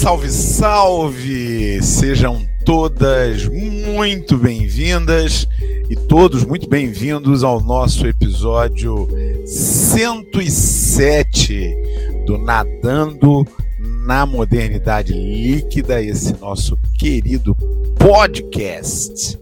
Salve, 0.00 0.30
salve! 0.30 1.82
Sejam 1.82 2.48
todas 2.64 3.46
muito 3.46 4.38
bem-vindas 4.38 5.46
e 5.90 5.94
todos 5.94 6.42
muito 6.42 6.66
bem-vindos 6.66 7.44
ao 7.44 7.60
nosso 7.60 8.06
episódio 8.06 9.06
107 9.44 11.76
do 12.24 12.38
Nadando 12.38 13.46
na 13.78 14.24
Modernidade 14.24 15.12
Líquida, 15.12 16.02
esse 16.02 16.34
nosso 16.40 16.78
querido 16.98 17.54
podcast. 17.98 19.38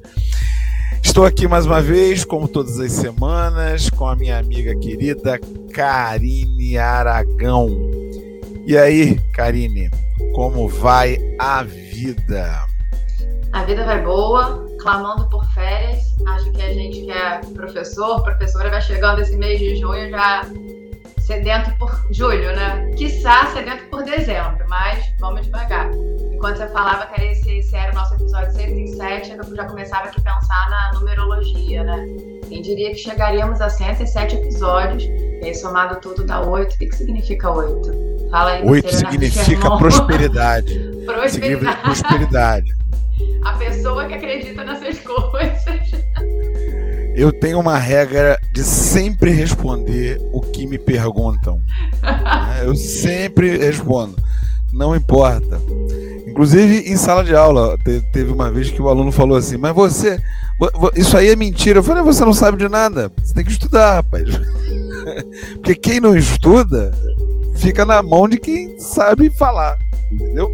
Estou 1.01 1.25
aqui 1.25 1.47
mais 1.47 1.67
uma 1.67 1.81
vez, 1.81 2.25
como 2.25 2.49
todas 2.49 2.81
as 2.81 2.91
semanas, 2.91 3.89
com 3.91 4.09
a 4.09 4.17
minha 4.17 4.41
amiga 4.41 4.75
querida 4.75 5.39
Karine 5.73 6.77
Aragão. 6.77 7.69
E 8.67 8.77
aí, 8.77 9.21
Karine, 9.33 9.89
como 10.39 10.69
vai 10.69 11.19
a 11.41 11.65
vida? 11.65 12.65
A 13.53 13.65
vida 13.65 13.85
vai 13.85 14.01
boa, 14.01 14.69
clamando 14.81 15.29
por 15.29 15.45
férias. 15.47 16.15
Acho 16.29 16.53
que 16.53 16.63
a 16.63 16.73
gente 16.73 17.01
que 17.01 17.11
é 17.11 17.41
professor, 17.55 18.23
professora, 18.23 18.71
vai 18.71 18.81
chegando 18.81 19.21
esse 19.21 19.37
mês 19.37 19.59
de 19.59 19.75
junho 19.75 20.09
já 20.11 20.43
sedento 21.19 21.77
por 21.77 21.91
julho, 22.13 22.55
né? 22.55 22.89
Quiçá 22.97 23.47
sedento 23.47 23.87
por 23.87 24.05
dezembro, 24.05 24.65
mas 24.69 25.13
vamos 25.19 25.45
devagar. 25.45 25.91
Enquanto 26.33 26.59
você 26.59 26.69
falava 26.69 27.07
que 27.07 27.21
esse, 27.21 27.59
esse 27.59 27.75
era 27.75 27.91
o 27.91 27.97
nosso 27.97 28.15
episódio 28.15 28.53
107, 28.53 29.33
eu 29.33 29.57
já 29.57 29.65
começava 29.65 30.05
aqui 30.05 30.21
a 30.25 30.35
pensar 30.35 30.71
na 30.71 30.93
numerologia, 31.01 31.83
né? 31.83 32.07
Quem 32.49 32.63
diria 32.63 32.91
que 32.91 32.99
chegaríamos 32.99 33.61
a 33.61 33.69
107 33.69 34.37
episódios, 34.37 35.03
e 35.03 35.47
aí 35.47 35.55
somado 35.57 36.01
tudo 36.01 36.25
dá 36.25 36.41
8. 36.41 36.77
O 36.77 36.79
que, 36.79 36.87
que 36.87 36.95
significa 36.95 37.51
8? 37.51 38.18
Fala 38.31 38.53
aí. 38.53 38.65
8 38.65 38.95
significa 38.95 39.77
prosperidade. 39.77 40.79
prosperidade. 41.05 41.33
Significa 41.33 41.77
prosperidade. 41.77 42.77
A 43.45 43.53
pessoa 43.53 44.07
que 44.07 44.15
acredita 44.15 44.65
nessas 44.65 44.99
coisas. 45.01 46.09
Eu 47.15 47.33
tenho 47.33 47.59
uma 47.59 47.77
regra 47.77 48.39
de 48.53 48.63
sempre 48.63 49.31
responder 49.31 50.21
o 50.33 50.41
que 50.41 50.67
me 50.67 50.79
perguntam. 50.79 51.61
Né? 52.03 52.63
Eu 52.63 52.77
sempre 52.77 53.57
respondo. 53.57 54.17
Não 54.73 54.95
importa. 54.95 55.61
Inclusive 56.27 56.89
em 56.89 56.97
sala 56.97 57.25
de 57.25 57.35
aula, 57.35 57.77
teve 58.13 58.31
uma 58.31 58.51
vez 58.51 58.71
que 58.71 58.81
o 58.81 58.89
aluno 58.89 59.11
falou 59.11 59.37
assim: 59.37 59.57
Mas 59.57 59.75
você, 59.75 60.21
isso 60.95 61.17
aí 61.17 61.31
é 61.31 61.35
mentira. 61.35 61.81
Eu 61.81 61.83
falei: 61.83 62.03
Você 62.05 62.25
não 62.25 62.35
sabe 62.35 62.59
de 62.59 62.69
nada. 62.69 63.11
Você 63.21 63.35
tem 63.35 63.45
que 63.45 63.51
estudar, 63.51 63.95
rapaz. 63.95 64.29
Porque 65.55 65.75
quem 65.75 65.99
não 65.99 66.17
estuda 66.17 66.93
fica 67.59 67.85
na 67.85 68.03
mão 68.03 68.29
de 68.29 68.39
quem 68.39 68.79
sabe 68.79 69.31
falar. 69.31 69.79
Entendeu? 70.11 70.53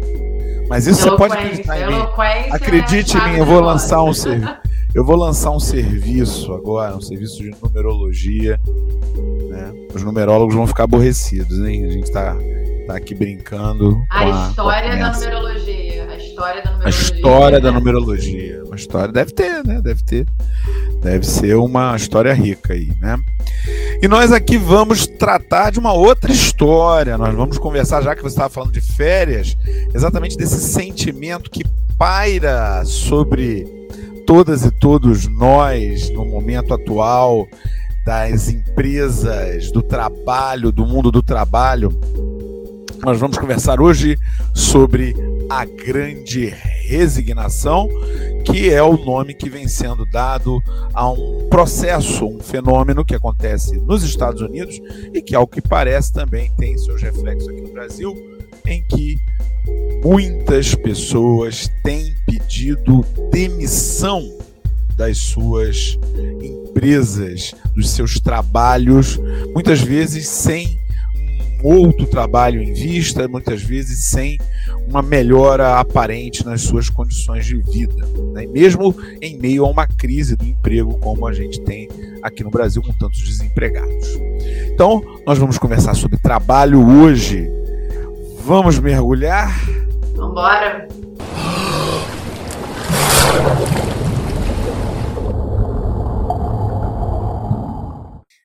Mas 0.67 0.87
isso 0.87 1.01
você 1.01 1.15
pode 1.15 1.33
acreditar 1.33 1.79
em 1.79 1.87
mim. 1.87 2.05
Acredite 2.51 3.17
em 3.17 3.29
mim, 3.29 3.37
eu 3.37 3.45
vou 3.45 3.61
lançar 3.61 4.03
um 4.03 4.13
serviço. 4.13 4.65
Eu 4.93 5.03
vou 5.03 5.17
lançar 5.17 5.51
um 5.51 5.59
serviço 5.59 6.53
agora, 6.53 6.95
um 6.95 7.01
serviço 7.01 7.43
de 7.43 7.53
numerologia. 7.61 8.59
Né? 9.49 9.73
Os 9.93 10.01
numerólogos 10.03 10.55
vão 10.55 10.65
ficar 10.65 10.85
aborrecidos, 10.85 11.59
hein? 11.59 11.85
A 11.85 11.89
gente 11.89 12.05
está 12.05 12.33
tá 12.87 12.95
aqui 12.95 13.13
brincando. 13.13 14.01
A 14.09 14.47
história 14.47 14.93
a 14.93 14.95
da 14.95 15.11
numerologia. 15.11 15.74
A 16.37 16.39
história 16.39 16.61
da 16.61 16.71
numerologia. 16.71 16.85
A 16.85 16.89
história 16.89 17.59
da 17.59 17.71
numerologia. 17.71 18.63
Uma 18.65 18.75
história. 18.75 19.13
Deve 19.13 19.31
ter, 19.31 19.65
né? 19.65 19.81
Deve 19.81 20.03
ter. 20.03 20.27
Deve 21.01 21.25
ser 21.25 21.55
uma 21.55 21.95
história 21.95 22.33
rica 22.33 22.73
aí, 22.73 22.91
né? 22.99 23.17
E 24.01 24.07
nós 24.07 24.31
aqui 24.31 24.57
vamos 24.57 25.07
tratar 25.07 25.71
de 25.71 25.79
uma 25.79 25.93
outra 25.93 26.31
história. 26.31 27.17
Nós 27.17 27.33
vamos 27.33 27.57
conversar, 27.57 28.01
já 28.01 28.15
que 28.15 28.21
você 28.21 28.33
estava 28.33 28.49
falando 28.49 28.71
de 28.71 28.81
férias, 28.81 29.55
exatamente 29.93 30.35
desse 30.35 30.59
sentimento 30.59 31.49
que 31.49 31.63
paira 31.97 32.83
sobre 32.83 33.65
todas 34.25 34.65
e 34.65 34.71
todos 34.71 35.27
nós 35.27 36.09
no 36.09 36.25
momento 36.25 36.73
atual 36.73 37.47
das 38.05 38.49
empresas, 38.49 39.71
do 39.71 39.81
trabalho, 39.81 40.71
do 40.71 40.85
mundo 40.85 41.11
do 41.11 41.23
trabalho. 41.23 41.89
Nós 43.03 43.19
vamos 43.19 43.37
conversar 43.37 43.79
hoje 43.79 44.17
sobre 44.53 45.15
a 45.49 45.65
grande 45.65 46.45
resignação, 46.47 47.87
que 48.45 48.69
é 48.69 48.81
o 48.81 48.97
nome 48.97 49.33
que 49.33 49.49
vem 49.49 49.67
sendo 49.67 50.05
dado 50.05 50.61
a 50.93 51.09
um 51.09 51.47
processo, 51.49 52.25
um 52.25 52.39
fenômeno 52.39 53.03
que 53.03 53.15
acontece 53.15 53.77
nos 53.79 54.03
Estados 54.03 54.41
Unidos 54.41 54.79
e 55.13 55.21
que, 55.21 55.35
ao 55.35 55.47
que 55.47 55.61
parece, 55.61 56.13
também 56.13 56.51
tem 56.57 56.77
seus 56.77 57.01
reflexos 57.01 57.49
aqui 57.49 57.61
no 57.61 57.71
Brasil, 57.71 58.13
em 58.65 58.83
que 58.83 59.17
muitas 60.03 60.75
pessoas 60.75 61.69
têm 61.83 62.15
pedido 62.25 63.05
demissão 63.31 64.37
das 64.95 65.17
suas 65.17 65.99
empresas, 66.41 67.53
dos 67.73 67.89
seus 67.89 68.19
trabalhos, 68.19 69.19
muitas 69.53 69.81
vezes 69.81 70.27
sem 70.27 70.79
outro 71.63 72.05
trabalho 72.05 72.61
em 72.61 72.73
vista, 72.73 73.27
muitas 73.27 73.61
vezes 73.61 74.05
sem 74.05 74.37
uma 74.87 75.01
melhora 75.01 75.79
aparente 75.79 76.45
nas 76.45 76.61
suas 76.61 76.89
condições 76.89 77.45
de 77.45 77.57
vida, 77.57 78.07
né? 78.33 78.45
mesmo 78.45 78.95
em 79.21 79.37
meio 79.37 79.65
a 79.65 79.69
uma 79.69 79.87
crise 79.87 80.35
do 80.35 80.45
emprego 80.45 80.97
como 80.99 81.27
a 81.27 81.33
gente 81.33 81.61
tem 81.61 81.87
aqui 82.21 82.43
no 82.43 82.51
Brasil 82.51 82.81
com 82.81 82.93
tantos 82.93 83.21
desempregados. 83.21 84.07
Então, 84.71 85.03
nós 85.25 85.37
vamos 85.37 85.57
conversar 85.57 85.95
sobre 85.95 86.17
trabalho 86.17 86.85
hoje 87.01 87.49
Vamos 88.45 88.77
mergulhar? 88.77 89.49
Vambora! 90.15 90.87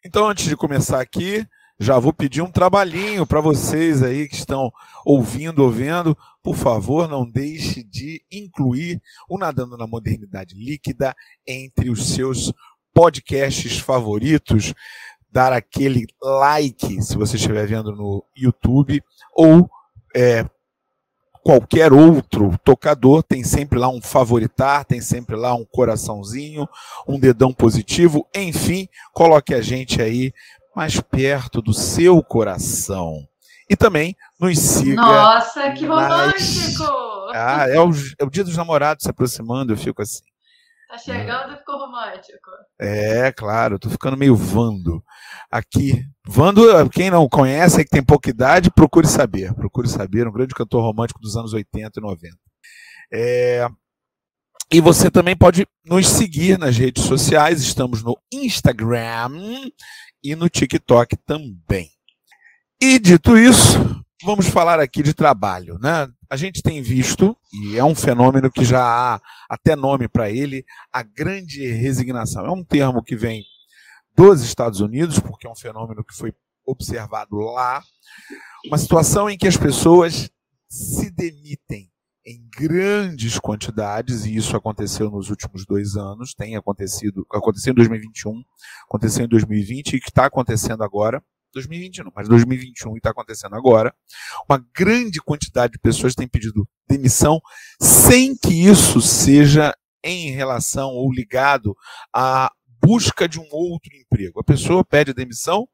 Então, 0.03 0.27
antes 0.27 0.47
de 0.47 0.57
começar 0.57 1.03
aqui, 1.03 1.47
já 1.81 1.99
vou 1.99 2.13
pedir 2.13 2.43
um 2.43 2.51
trabalhinho 2.51 3.27
para 3.27 3.41
vocês 3.41 4.03
aí 4.03 4.29
que 4.29 4.35
estão 4.35 4.71
ouvindo 5.03 5.61
ou 5.61 5.71
vendo. 5.71 6.17
Por 6.43 6.55
favor, 6.55 7.09
não 7.09 7.29
deixe 7.29 7.83
de 7.83 8.23
incluir 8.31 9.01
o 9.27 9.39
Nadando 9.39 9.79
na 9.79 9.87
Modernidade 9.87 10.55
Líquida 10.55 11.17
entre 11.47 11.89
os 11.89 12.11
seus 12.11 12.53
podcasts 12.93 13.79
favoritos. 13.79 14.75
Dar 15.33 15.55
aquele 15.55 16.07
like 16.21 17.01
se 17.03 17.17
você 17.17 17.37
estiver 17.37 17.67
vendo 17.67 17.97
no 17.97 18.23
YouTube 18.37 19.03
ou 19.35 19.71
é, 20.15 20.45
qualquer 21.43 21.93
outro 21.93 22.59
tocador 22.63 23.23
tem 23.23 23.43
sempre 23.43 23.79
lá 23.79 23.89
um 23.89 24.03
favoritar, 24.03 24.85
tem 24.85 25.01
sempre 25.01 25.35
lá 25.35 25.55
um 25.55 25.65
coraçãozinho, 25.65 26.69
um 27.09 27.19
dedão 27.19 27.55
positivo, 27.55 28.27
enfim, 28.35 28.87
coloque 29.15 29.55
a 29.55 29.63
gente 29.63 30.03
aí 30.03 30.33
mais 30.75 31.01
perto 31.01 31.61
do 31.61 31.73
seu 31.73 32.23
coração. 32.23 33.27
E 33.69 33.77
também 33.77 34.17
nos 34.41 34.59
siga. 34.59 34.97
Nossa, 34.97 35.71
que 35.73 35.87
romântico! 35.87 36.83
Nas... 36.83 37.37
Ah, 37.37 37.69
é 37.69 37.79
o, 37.81 37.91
é 38.19 38.25
o 38.25 38.31
dia 38.31 38.43
dos 38.43 38.57
namorados 38.57 39.05
se 39.05 39.11
aproximando, 39.11 39.73
eu 39.73 39.77
fico 39.77 40.03
assim. 40.03 40.25
Tá 40.89 40.99
chegando 40.99 41.55
e 41.55 41.59
ficou 41.59 41.79
romântico. 41.79 42.51
É, 42.81 43.31
claro, 43.31 43.79
tô 43.79 43.89
ficando 43.89 44.17
meio 44.17 44.35
vando. 44.35 45.05
Aqui, 45.49 46.05
Vando, 46.33 46.63
quem 46.91 47.11
não 47.11 47.29
conhece, 47.29 47.81
é 47.81 47.85
que 47.85 47.91
tem 47.91 48.05
pouca 48.05 48.31
idade, 48.31 48.71
procure 48.71 49.07
saber. 49.09 49.53
Procure 49.55 49.89
saber, 49.89 50.29
um 50.29 50.33
grande 50.33 50.55
cantor 50.55 50.81
romântico 50.81 51.21
dos 51.21 51.37
anos 51.37 51.53
80 51.53 51.99
e 51.99 52.03
90. 52.03 52.37
É... 53.13 53.69
E 54.73 54.81
você 54.81 55.11
também 55.11 55.37
pode 55.37 55.67
nos 55.85 56.07
seguir 56.07 56.57
nas 56.57 56.77
redes 56.77 57.03
sociais, 57.03 57.61
estamos 57.61 58.05
no 58.05 58.17
Instagram 58.33 59.29
e 60.23 60.35
no 60.35 60.49
TikTok 60.49 61.17
também. 61.17 61.91
E 62.81 62.99
dito 62.99 63.37
isso, 63.37 64.03
vamos 64.23 64.47
falar 64.47 64.81
aqui 64.81 65.03
de 65.03 65.15
trabalho, 65.15 65.79
né? 65.79 66.09
A 66.29 66.37
gente 66.37 66.63
tem 66.63 66.81
visto, 66.81 67.37
e 67.53 67.77
é 67.77 67.85
um 67.85 67.95
fenômeno 67.95 68.51
que 68.51 68.65
já 68.65 68.83
há 68.83 69.21
até 69.49 69.75
nome 69.75 70.09
para 70.09 70.31
ele, 70.31 70.65
a 70.93 71.03
grande 71.03 71.67
resignação. 71.67 72.47
É 72.47 72.51
um 72.51 72.65
termo 72.65 73.03
que 73.03 73.17
vem 73.17 73.45
dos 74.17 74.43
Estados 74.43 74.81
Unidos, 74.81 75.19
porque 75.19 75.47
é 75.47 75.51
um 75.51 75.57
fenômeno 75.57 76.05
que 76.05 76.15
foi 76.15 76.33
observado 76.65 77.37
lá. 77.37 77.83
Uma 78.67 78.79
situação 78.79 79.29
em 79.29 79.37
que 79.37 79.49
as 79.49 79.57
pessoas 79.57 80.31
se 80.69 81.11
demitem 81.11 81.90
em 82.31 82.49
grandes 82.57 83.39
quantidades, 83.39 84.25
e 84.25 84.37
isso 84.37 84.57
aconteceu 84.57 85.11
nos 85.11 85.31
últimos 85.31 85.67
dois 85.67 85.97
anos, 85.97 86.33
tem 86.33 86.57
acontecido, 86.57 87.27
aconteceu 87.33 87.73
em 87.73 87.75
2021, 87.75 88.43
aconteceu 88.85 89.25
em 89.25 89.29
2020 89.29 89.95
e 89.95 90.01
que 90.01 90.11
está 90.11 90.27
acontecendo 90.27 90.85
agora. 90.85 91.23
2020 91.53 92.05
não, 92.05 92.13
mas 92.15 92.29
2021 92.29 92.97
está 92.97 93.11
acontecendo 93.11 93.57
agora. 93.57 93.93
Uma 94.49 94.65
grande 94.73 95.21
quantidade 95.21 95.73
de 95.73 95.81
pessoas 95.81 96.15
tem 96.15 96.29
pedido 96.29 96.69
demissão 96.89 97.41
sem 97.81 98.37
que 98.37 98.55
isso 98.55 99.01
seja 99.01 99.75
em 100.05 100.31
relação 100.31 100.91
ou 100.91 101.13
ligado 101.13 101.77
à 102.15 102.53
busca 102.81 103.29
de 103.29 103.41
um 103.41 103.49
outro 103.51 103.91
emprego. 103.93 104.39
A 104.41 104.45
pessoa 104.45 104.85
pede 104.85 105.13
demissão 105.13 105.67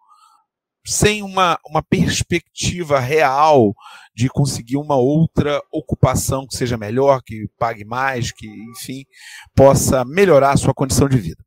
sem 0.87 1.23
uma, 1.23 1.59
uma 1.69 1.83
perspectiva 1.83 3.00
real 3.00 3.75
de 4.15 4.29
conseguir 4.29 4.77
uma 4.77 4.97
outra 4.97 5.61
ocupação 5.73 6.47
que 6.47 6.56
seja 6.56 6.77
melhor, 6.77 7.23
que 7.23 7.49
pague 7.59 7.85
mais, 7.85 8.31
que, 8.31 8.47
enfim, 8.71 9.05
possa 9.55 10.05
melhorar 10.05 10.53
a 10.53 10.56
sua 10.56 10.73
condição 10.73 11.09
de 11.09 11.19
vida. 11.19 11.44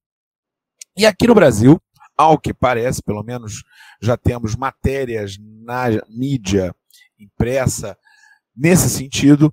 E 0.95 1.05
aqui 1.05 1.25
no 1.25 1.33
Brasil, 1.33 1.81
ao 2.17 2.37
que 2.37 2.53
parece, 2.53 3.01
pelo 3.01 3.23
menos 3.23 3.63
já 4.01 4.17
temos 4.17 4.55
matérias 4.55 5.37
na 5.39 5.85
mídia 6.09 6.75
impressa 7.17 7.97
nesse 8.55 8.89
sentido, 8.89 9.51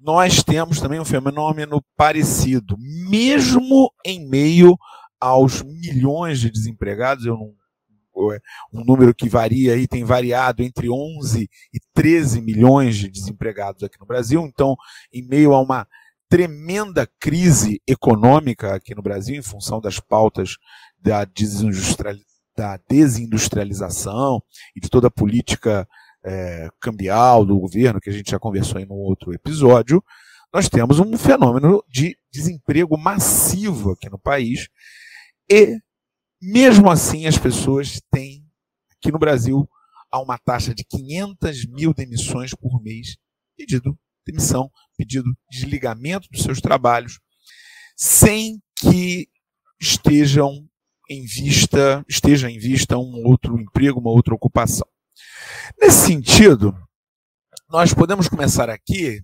nós 0.00 0.42
temos 0.42 0.80
também 0.80 1.00
um 1.00 1.04
fenômeno 1.04 1.84
parecido, 1.96 2.76
mesmo 2.78 3.92
em 4.04 4.26
meio 4.26 4.74
aos 5.20 5.62
milhões 5.62 6.40
de 6.40 6.50
desempregados, 6.50 7.26
eu 7.26 7.34
não 7.34 7.52
um 8.72 8.84
número 8.84 9.14
que 9.14 9.28
varia 9.28 9.74
aí, 9.74 9.86
tem 9.86 10.04
variado 10.04 10.62
entre 10.62 10.90
11 10.90 11.48
e 11.72 11.80
13 11.94 12.40
milhões 12.40 12.96
de 12.96 13.08
desempregados 13.08 13.82
aqui 13.82 13.98
no 13.98 14.06
Brasil. 14.06 14.42
Então, 14.42 14.76
em 15.12 15.22
meio 15.26 15.52
a 15.54 15.60
uma 15.60 15.86
tremenda 16.28 17.08
crise 17.18 17.80
econômica 17.86 18.74
aqui 18.74 18.94
no 18.94 19.02
Brasil, 19.02 19.36
em 19.36 19.42
função 19.42 19.80
das 19.80 19.98
pautas 19.98 20.56
da, 21.00 21.26
da 22.56 22.78
desindustrialização 22.88 24.42
e 24.76 24.80
de 24.80 24.90
toda 24.90 25.08
a 25.08 25.10
política 25.10 25.88
é, 26.24 26.68
cambial 26.80 27.46
do 27.46 27.58
governo, 27.58 28.00
que 28.00 28.10
a 28.10 28.12
gente 28.12 28.30
já 28.30 28.38
conversou 28.38 28.80
em 28.80 28.86
um 28.86 28.92
outro 28.92 29.32
episódio, 29.32 30.04
nós 30.52 30.68
temos 30.68 30.98
um 30.98 31.16
fenômeno 31.16 31.82
de 31.88 32.16
desemprego 32.32 32.96
massivo 32.98 33.92
aqui 33.92 34.08
no 34.10 34.18
país 34.18 34.68
e 35.50 35.78
mesmo 36.40 36.90
assim, 36.90 37.26
as 37.26 37.36
pessoas 37.36 38.00
têm, 38.10 38.44
aqui 38.92 39.10
no 39.10 39.18
Brasil, 39.18 39.68
há 40.10 40.20
uma 40.20 40.38
taxa 40.38 40.74
de 40.74 40.84
500 40.84 41.66
mil 41.66 41.92
demissões 41.92 42.54
por 42.54 42.82
mês, 42.82 43.16
pedido 43.56 43.98
demissão, 44.26 44.70
pedido 44.96 45.36
desligamento 45.50 46.28
dos 46.30 46.42
seus 46.42 46.60
trabalhos, 46.60 47.18
sem 47.96 48.62
que 48.76 49.28
estejam 49.80 50.68
em 51.10 51.24
vista, 51.24 52.04
esteja 52.08 52.50
em 52.50 52.58
vista 52.58 52.98
um 52.98 53.26
outro 53.26 53.58
emprego, 53.58 53.98
uma 53.98 54.10
outra 54.10 54.34
ocupação. 54.34 54.86
Nesse 55.80 56.06
sentido, 56.06 56.76
nós 57.68 57.94
podemos 57.94 58.28
começar 58.28 58.68
aqui, 58.68 59.22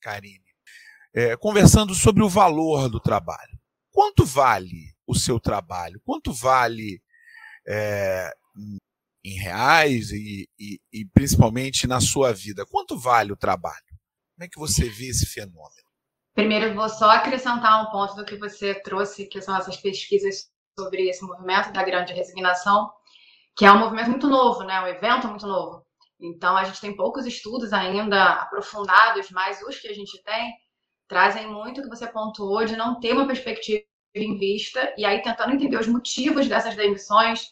Karine, 0.00 0.40
é, 1.12 1.36
conversando 1.36 1.94
sobre 1.94 2.22
o 2.22 2.28
valor 2.28 2.88
do 2.88 3.00
trabalho. 3.00 3.58
Quanto 3.90 4.24
vale 4.24 4.93
o 5.06 5.14
seu 5.14 5.38
trabalho? 5.40 6.00
Quanto 6.04 6.32
vale 6.32 7.00
é, 7.66 8.32
em 9.24 9.38
reais 9.38 10.10
e, 10.10 10.48
e, 10.58 10.78
e, 10.92 11.04
principalmente 11.06 11.86
na 11.86 12.00
sua 12.00 12.32
vida? 12.32 12.66
Quanto 12.66 12.98
vale 12.98 13.32
o 13.32 13.36
trabalho? 13.36 13.84
Como 14.34 14.44
é 14.44 14.48
que 14.48 14.58
você 14.58 14.88
vê 14.88 15.06
esse 15.06 15.26
fenômeno? 15.26 15.84
Primeiro, 16.34 16.74
vou 16.74 16.88
só 16.88 17.10
acrescentar 17.10 17.82
um 17.82 17.90
ponto 17.90 18.14
do 18.16 18.24
que 18.24 18.36
você 18.36 18.74
trouxe, 18.74 19.26
que 19.26 19.40
são 19.40 19.56
essas 19.56 19.76
pesquisas 19.76 20.50
sobre 20.78 21.08
esse 21.08 21.24
movimento 21.24 21.72
da 21.72 21.84
grande 21.84 22.12
resignação, 22.12 22.90
que 23.56 23.64
é 23.64 23.70
um 23.70 23.78
movimento 23.78 24.10
muito 24.10 24.28
novo, 24.28 24.64
né? 24.64 24.80
um 24.80 24.88
evento 24.88 25.28
muito 25.28 25.46
novo. 25.46 25.86
Então, 26.20 26.56
a 26.56 26.64
gente 26.64 26.80
tem 26.80 26.96
poucos 26.96 27.26
estudos 27.26 27.72
ainda 27.72 28.32
aprofundados, 28.34 29.30
mas 29.30 29.62
os 29.62 29.78
que 29.78 29.88
a 29.88 29.94
gente 29.94 30.20
tem 30.22 30.52
trazem 31.06 31.46
muito 31.46 31.82
que 31.82 31.88
você 31.88 32.06
pontuou 32.06 32.64
de 32.64 32.76
não 32.76 32.98
ter 32.98 33.12
uma 33.12 33.26
perspectiva 33.26 33.84
em 34.14 34.38
vista, 34.38 34.94
e 34.96 35.04
aí 35.04 35.20
tentando 35.20 35.52
entender 35.52 35.76
os 35.76 35.88
motivos 35.88 36.46
dessas 36.46 36.76
demissões, 36.76 37.50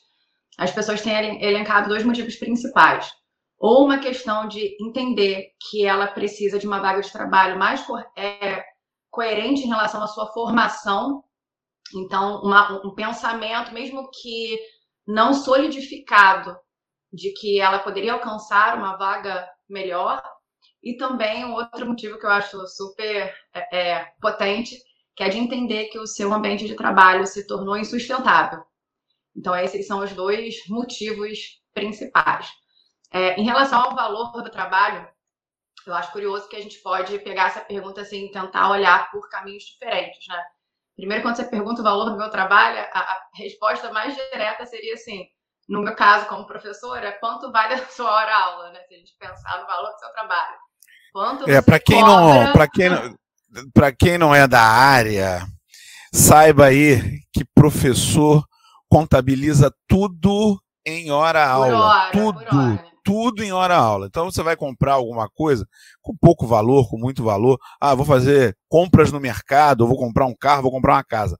as 0.57 0.71
pessoas 0.71 1.01
têm 1.01 1.43
elencado 1.43 1.89
dois 1.89 2.05
motivos 2.05 2.37
principais. 2.37 3.13
Ou 3.59 3.85
uma 3.85 3.99
questão 3.99 4.47
de 4.49 4.77
entender 4.81 5.53
que 5.61 5.85
ela 5.85 6.07
precisa 6.07 6.59
de 6.59 6.67
uma 6.67 6.81
vaga 6.81 7.01
de 7.01 7.13
trabalho 7.13 7.59
mais 7.59 7.83
co 7.83 7.99
é, 8.17 8.65
coerente 9.11 9.63
em 9.63 9.69
relação 9.69 10.03
à 10.03 10.07
sua 10.07 10.27
formação, 10.33 11.23
então 11.95 12.43
uma, 12.43 12.85
um 12.87 12.95
pensamento, 12.95 13.73
mesmo 13.73 14.11
que 14.11 14.59
não 15.07 15.35
solidificado, 15.35 16.57
de 17.13 17.33
que 17.33 17.61
ela 17.61 17.79
poderia 17.81 18.15
alcançar 18.15 18.77
uma 18.79 18.97
vaga 18.97 19.49
melhor, 19.69 20.23
e 20.83 20.97
também 20.97 21.45
um 21.45 21.53
outro 21.55 21.87
motivo 21.87 22.19
que 22.19 22.27
eu 22.27 22.31
acho 22.31 22.67
super 22.67 23.35
é, 23.55 23.79
é 23.79 24.13
potente 24.21 24.77
que 25.15 25.23
é 25.23 25.29
de 25.29 25.39
entender 25.39 25.87
que 25.87 25.99
o 25.99 26.07
seu 26.07 26.33
ambiente 26.33 26.67
de 26.67 26.75
trabalho 26.75 27.27
se 27.27 27.47
tornou 27.47 27.77
insustentável. 27.77 28.65
Então, 29.37 29.55
esses 29.57 29.87
são 29.87 30.01
os 30.01 30.13
dois 30.13 30.57
motivos 30.69 31.61
principais. 31.75 32.51
É, 33.11 33.39
em 33.39 33.45
relação 33.45 33.81
ao 33.81 33.95
valor 33.95 34.33
do 34.43 34.51
trabalho, 34.51 35.07
eu 35.87 35.95
acho 35.95 36.13
curioso 36.13 36.49
que 36.49 36.57
a 36.57 36.61
gente 36.61 36.79
pode 36.79 37.19
pegar 37.21 37.49
essa 37.49 37.61
pergunta 37.61 38.01
assim, 38.01 38.31
tentar 38.31 38.71
olhar 38.71 39.11
por 39.11 39.29
caminhos 39.29 39.65
diferentes, 39.65 40.27
né? 40.29 40.43
Primeiro, 40.97 41.23
quando 41.23 41.37
você 41.37 41.45
pergunta 41.45 41.81
o 41.81 41.85
valor 41.85 42.11
do 42.11 42.17
meu 42.17 42.31
trabalho, 42.31 42.79
a, 42.93 42.99
a 42.99 43.23
resposta 43.35 43.93
mais 43.93 44.15
direta 44.15 44.65
seria 44.67 44.95
assim, 44.95 45.27
no 45.69 45.83
meu 45.83 45.95
caso, 45.95 46.27
como 46.27 46.47
professora, 46.47 47.17
quanto 47.19 47.51
vale 47.51 47.75
a 47.75 47.87
sua 47.89 48.11
hora 48.11 48.35
aula, 48.35 48.71
né? 48.71 48.81
Se 48.83 48.95
a 48.95 48.99
gente 48.99 49.15
pensar 49.19 49.61
no 49.61 49.67
valor 49.67 49.91
do 49.91 49.99
seu 49.99 50.13
trabalho. 50.13 50.57
Quanto 51.13 51.51
é, 51.51 51.61
para 51.61 51.79
quem 51.79 52.01
cobra... 52.01 52.45
não, 52.45 52.53
para 52.53 52.69
quem 52.69 52.89
não, 52.89 53.15
para 53.75 53.93
quem 53.93 54.19
não 54.19 54.35
é 54.35 54.47
da 54.47 54.63
área, 54.63 55.47
saiba 56.13 56.67
aí 56.67 57.21
que 57.33 57.45
professor 57.55 58.45
contabiliza 58.89 59.73
tudo 59.89 60.61
em 60.85 61.11
hora 61.11 61.47
aula, 61.47 61.79
hora, 61.79 62.11
tudo, 62.11 62.81
tudo 63.05 63.43
em 63.43 63.53
hora 63.53 63.77
aula. 63.77 64.07
Então 64.07 64.31
você 64.31 64.43
vai 64.43 64.57
comprar 64.57 64.95
alguma 64.95 65.29
coisa 65.29 65.67
com 66.01 66.17
pouco 66.17 66.47
valor, 66.47 66.89
com 66.89 66.99
muito 66.99 67.23
valor. 67.23 67.59
Ah, 67.81 67.95
vou 67.95 68.05
fazer 68.05 68.57
compras 68.69 69.13
no 69.13 69.21
mercado, 69.21 69.87
vou 69.87 69.97
comprar 69.97 70.27
um 70.27 70.35
carro, 70.35 70.63
vou 70.63 70.71
comprar 70.71 70.95
uma 70.95 71.05
casa. 71.05 71.39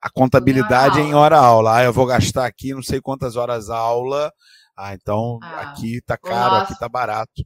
A 0.00 0.10
contabilidade 0.10 0.98
é 0.98 1.02
em 1.02 1.14
hora 1.14 1.38
aula. 1.38 1.76
Ah, 1.76 1.84
eu 1.84 1.92
vou 1.92 2.06
gastar 2.06 2.46
aqui 2.46 2.72
não 2.72 2.82
sei 2.82 3.00
quantas 3.00 3.36
horas 3.36 3.68
aula. 3.68 4.32
Ah, 4.76 4.94
então 4.94 5.38
ah, 5.42 5.60
aqui 5.60 6.00
tá 6.06 6.16
caro, 6.16 6.54
aqui 6.56 6.78
tá 6.78 6.88
barato. 6.88 7.44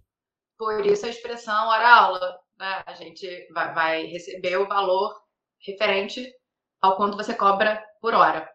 Por 0.57 0.87
isso 0.87 1.05
a 1.05 1.09
expressão 1.09 1.69
hora 1.69 1.97
aula 1.97 2.44
né, 2.59 2.83
a 2.87 2.95
gente 2.95 3.49
vai, 3.53 3.75
vai 3.75 4.07
receber 4.07 4.57
o 4.57 4.69
valor 4.69 5.15
referente 5.67 6.33
ao 6.81 6.97
quanto 6.97 7.17
você 7.17 7.35
cobra 7.35 7.83
por 8.01 8.15
hora. 8.15 8.49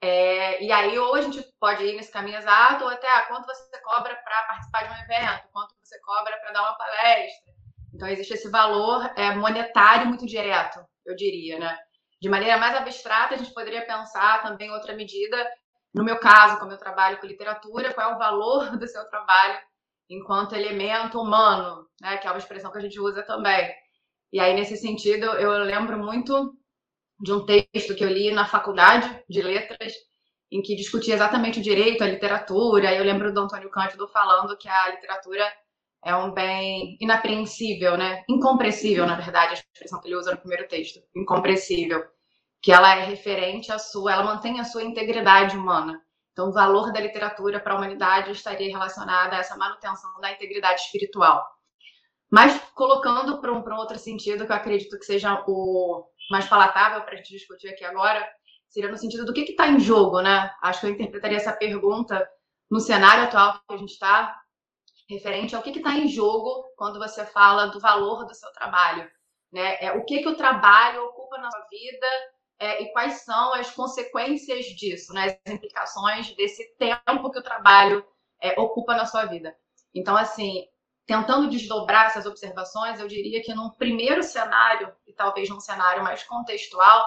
É, 0.00 0.62
e 0.62 0.72
aí, 0.72 0.98
ou 0.98 1.14
a 1.14 1.20
gente 1.20 1.42
pode 1.60 1.84
ir 1.84 1.94
nesse 1.94 2.10
caminho 2.10 2.36
exato, 2.36 2.84
ou 2.84 2.90
até 2.90 3.06
ah, 3.06 3.22
quanto 3.22 3.46
você 3.46 3.80
cobra 3.82 4.14
para 4.16 4.42
participar 4.42 4.82
de 4.82 4.90
um 4.90 5.04
evento, 5.04 5.48
quanto 5.52 5.74
você 5.80 5.98
cobra 6.00 6.36
para 6.38 6.52
dar 6.52 6.62
uma 6.62 6.76
palestra. 6.76 7.52
Então, 7.94 8.08
existe 8.08 8.34
esse 8.34 8.50
valor 8.50 9.08
é, 9.16 9.32
monetário 9.34 10.06
muito 10.06 10.26
direto, 10.26 10.84
eu 11.06 11.14
diria, 11.14 11.58
né? 11.58 11.78
De 12.20 12.28
maneira 12.28 12.56
mais 12.56 12.74
abstrata, 12.76 13.34
a 13.34 13.38
gente 13.38 13.54
poderia 13.54 13.86
pensar 13.86 14.42
também 14.42 14.70
outra 14.72 14.94
medida. 14.94 15.36
No 15.94 16.04
meu 16.04 16.18
caso, 16.18 16.58
como 16.58 16.72
eu 16.72 16.78
trabalho 16.78 17.18
com 17.20 17.26
literatura, 17.26 17.92
qual 17.92 18.10
é 18.10 18.14
o 18.14 18.18
valor 18.18 18.76
do 18.76 18.88
seu 18.88 19.08
trabalho 19.08 19.58
enquanto 20.14 20.54
elemento 20.54 21.20
humano, 21.20 21.86
né, 22.00 22.16
que 22.18 22.26
é 22.26 22.30
uma 22.30 22.38
expressão 22.38 22.70
que 22.70 22.78
a 22.78 22.80
gente 22.82 23.00
usa 23.00 23.22
também. 23.22 23.70
E 24.32 24.40
aí, 24.40 24.54
nesse 24.54 24.76
sentido, 24.76 25.26
eu 25.26 25.50
lembro 25.64 25.98
muito 25.98 26.54
de 27.20 27.32
um 27.32 27.44
texto 27.44 27.94
que 27.94 28.04
eu 28.04 28.08
li 28.08 28.30
na 28.30 28.46
faculdade 28.46 29.22
de 29.28 29.42
letras, 29.42 29.92
em 30.50 30.60
que 30.60 30.74
discutia 30.74 31.14
exatamente 31.14 31.60
o 31.60 31.62
direito 31.62 32.02
à 32.02 32.06
literatura. 32.06 32.92
E 32.92 32.98
eu 32.98 33.04
lembro 33.04 33.32
do 33.32 33.40
Antônio 33.40 33.70
Cândido 33.70 34.08
falando 34.08 34.56
que 34.56 34.68
a 34.68 34.90
literatura 34.90 35.44
é 36.04 36.14
um 36.16 36.32
bem 36.32 36.96
inapreensível, 37.00 37.96
né? 37.96 38.22
Incompreensível, 38.28 39.06
na 39.06 39.14
verdade, 39.14 39.50
a 39.50 39.54
expressão 39.54 40.00
que 40.00 40.08
ele 40.08 40.16
usa 40.16 40.32
no 40.32 40.38
primeiro 40.38 40.66
texto, 40.66 41.00
incompreensível, 41.14 42.04
que 42.60 42.72
ela 42.72 42.96
é 42.96 43.04
referente 43.04 43.70
à 43.70 43.78
sua, 43.78 44.12
ela 44.12 44.24
mantém 44.24 44.60
a 44.60 44.64
sua 44.64 44.82
integridade 44.82 45.56
humana. 45.56 46.00
Então, 46.32 46.48
o 46.48 46.52
valor 46.52 46.92
da 46.92 47.00
literatura 47.00 47.60
para 47.60 47.74
a 47.74 47.76
humanidade 47.76 48.32
estaria 48.32 48.70
relacionado 48.70 49.34
a 49.34 49.38
essa 49.38 49.56
manutenção 49.56 50.18
da 50.20 50.32
integridade 50.32 50.80
espiritual. 50.80 51.46
Mas 52.30 52.58
colocando 52.74 53.40
para 53.40 53.52
um, 53.52 53.58
um 53.58 53.76
outro 53.76 53.98
sentido, 53.98 54.46
que 54.46 54.52
eu 54.52 54.56
acredito 54.56 54.98
que 54.98 55.04
seja 55.04 55.44
o 55.46 56.06
mais 56.30 56.48
palatável 56.48 57.02
para 57.02 57.12
a 57.12 57.16
gente 57.16 57.30
discutir 57.30 57.68
aqui 57.68 57.84
agora, 57.84 58.26
seria 58.70 58.90
no 58.90 58.96
sentido 58.96 59.26
do 59.26 59.34
que 59.34 59.42
está 59.42 59.68
em 59.68 59.78
jogo, 59.78 60.22
né? 60.22 60.50
Acho 60.62 60.80
que 60.80 60.86
eu 60.86 60.90
interpretaria 60.90 61.36
essa 61.36 61.52
pergunta 61.52 62.26
no 62.70 62.80
cenário 62.80 63.24
atual 63.24 63.60
que 63.68 63.74
a 63.74 63.76
gente 63.76 63.92
está, 63.92 64.34
referente 65.10 65.54
ao 65.54 65.62
que 65.62 65.70
está 65.70 65.92
em 65.92 66.08
jogo 66.08 66.64
quando 66.76 66.98
você 66.98 67.26
fala 67.26 67.66
do 67.66 67.78
valor 67.78 68.24
do 68.24 68.34
seu 68.34 68.50
trabalho. 68.52 69.10
Né? 69.52 69.76
É, 69.84 69.92
o 69.92 70.04
que, 70.06 70.22
que 70.22 70.28
o 70.28 70.36
trabalho 70.36 71.04
ocupa 71.04 71.36
na 71.36 71.50
sua 71.50 71.66
vida 71.70 72.06
é, 72.62 72.80
e 72.80 72.92
quais 72.92 73.24
são 73.24 73.52
as 73.54 73.72
consequências 73.72 74.66
disso, 74.66 75.12
né? 75.12 75.36
as 75.44 75.52
implicações 75.52 76.32
desse 76.36 76.64
tempo 76.78 77.28
que 77.32 77.38
o 77.40 77.42
trabalho 77.42 78.06
é, 78.40 78.58
ocupa 78.58 78.94
na 78.94 79.04
sua 79.04 79.24
vida. 79.24 79.52
Então, 79.92 80.16
assim, 80.16 80.64
tentando 81.04 81.50
desdobrar 81.50 82.06
essas 82.06 82.24
observações, 82.24 83.00
eu 83.00 83.08
diria 83.08 83.42
que 83.42 83.52
num 83.52 83.70
primeiro 83.70 84.22
cenário, 84.22 84.92
e 85.08 85.12
talvez 85.12 85.50
num 85.50 85.58
cenário 85.58 86.04
mais 86.04 86.22
contextual, 86.22 87.04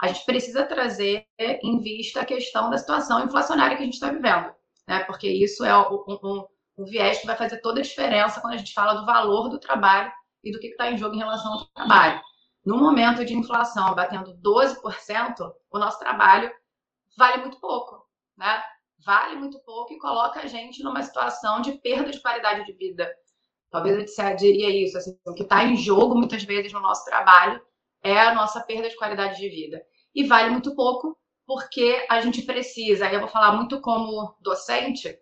a 0.00 0.08
gente 0.08 0.26
precisa 0.26 0.66
trazer 0.66 1.28
em 1.38 1.78
vista 1.78 2.22
a 2.22 2.26
questão 2.26 2.68
da 2.68 2.76
situação 2.76 3.24
inflacionária 3.24 3.76
que 3.76 3.82
a 3.82 3.86
gente 3.86 3.94
está 3.94 4.10
vivendo. 4.10 4.52
né? 4.88 5.04
Porque 5.04 5.28
isso 5.28 5.64
é 5.64 5.78
um, 5.78 6.04
um, 6.08 6.46
um 6.78 6.84
viés 6.84 7.20
que 7.20 7.26
vai 7.26 7.36
fazer 7.36 7.58
toda 7.58 7.78
a 7.78 7.84
diferença 7.84 8.40
quando 8.40 8.54
a 8.54 8.56
gente 8.56 8.74
fala 8.74 8.94
do 8.94 9.06
valor 9.06 9.48
do 9.48 9.60
trabalho 9.60 10.10
e 10.42 10.50
do 10.50 10.58
que 10.58 10.66
está 10.66 10.90
em 10.90 10.98
jogo 10.98 11.14
em 11.14 11.20
relação 11.20 11.52
ao 11.52 11.66
trabalho. 11.66 12.20
No 12.64 12.76
momento 12.76 13.24
de 13.24 13.34
inflação 13.34 13.94
batendo 13.94 14.34
12%, 14.38 15.52
o 15.70 15.78
nosso 15.78 15.98
trabalho 15.98 16.50
vale 17.16 17.38
muito 17.38 17.58
pouco, 17.58 18.06
né? 18.36 18.62
Vale 19.04 19.34
muito 19.36 19.58
pouco 19.64 19.92
e 19.92 19.98
coloca 19.98 20.40
a 20.40 20.46
gente 20.46 20.82
numa 20.82 21.02
situação 21.02 21.60
de 21.60 21.72
perda 21.72 22.10
de 22.10 22.20
qualidade 22.20 22.64
de 22.64 22.72
vida. 22.72 23.12
Talvez 23.68 24.16
eu 24.16 24.36
diria 24.36 24.70
isso, 24.70 24.96
assim, 24.96 25.18
o 25.26 25.34
que 25.34 25.42
está 25.42 25.64
em 25.64 25.76
jogo 25.76 26.14
muitas 26.14 26.44
vezes 26.44 26.72
no 26.72 26.80
nosso 26.80 27.04
trabalho 27.04 27.60
é 28.02 28.20
a 28.20 28.34
nossa 28.34 28.60
perda 28.60 28.88
de 28.88 28.96
qualidade 28.96 29.38
de 29.38 29.48
vida. 29.48 29.82
E 30.14 30.24
vale 30.24 30.50
muito 30.50 30.74
pouco 30.76 31.18
porque 31.46 32.06
a 32.08 32.20
gente 32.20 32.42
precisa, 32.42 33.06
aí 33.06 33.14
eu 33.14 33.20
vou 33.20 33.28
falar 33.28 33.52
muito 33.52 33.80
como 33.80 34.36
docente, 34.40 35.18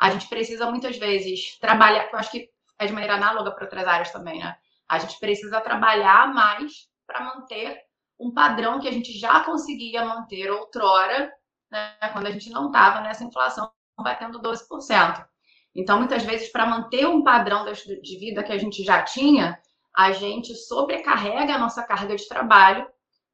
a 0.00 0.10
gente 0.10 0.28
precisa 0.28 0.68
muitas 0.68 0.96
vezes 0.98 1.58
trabalhar, 1.60 2.08
eu 2.12 2.18
acho 2.18 2.30
que 2.30 2.50
é 2.78 2.86
de 2.86 2.92
maneira 2.92 3.14
análoga 3.14 3.52
para 3.52 3.64
outras 3.64 3.86
áreas 3.86 4.10
também, 4.10 4.40
né? 4.40 4.56
A 4.92 4.98
gente 4.98 5.18
precisa 5.18 5.58
trabalhar 5.58 6.34
mais 6.34 6.86
para 7.06 7.24
manter 7.24 7.80
um 8.20 8.30
padrão 8.30 8.78
que 8.78 8.86
a 8.86 8.92
gente 8.92 9.10
já 9.18 9.42
conseguia 9.42 10.04
manter 10.04 10.50
outrora, 10.50 11.32
né, 11.70 11.96
quando 12.12 12.26
a 12.26 12.30
gente 12.30 12.50
não 12.50 12.66
estava 12.66 13.00
nessa 13.00 13.24
inflação 13.24 13.72
batendo 13.98 14.38
12%. 14.42 15.26
Então, 15.74 15.96
muitas 15.96 16.22
vezes, 16.24 16.52
para 16.52 16.66
manter 16.66 17.06
um 17.06 17.24
padrão 17.24 17.64
de 17.64 18.18
vida 18.18 18.44
que 18.44 18.52
a 18.52 18.58
gente 18.58 18.84
já 18.84 19.02
tinha, 19.02 19.58
a 19.96 20.12
gente 20.12 20.54
sobrecarrega 20.54 21.54
a 21.54 21.58
nossa 21.58 21.82
carga 21.82 22.14
de 22.14 22.28
trabalho 22.28 22.86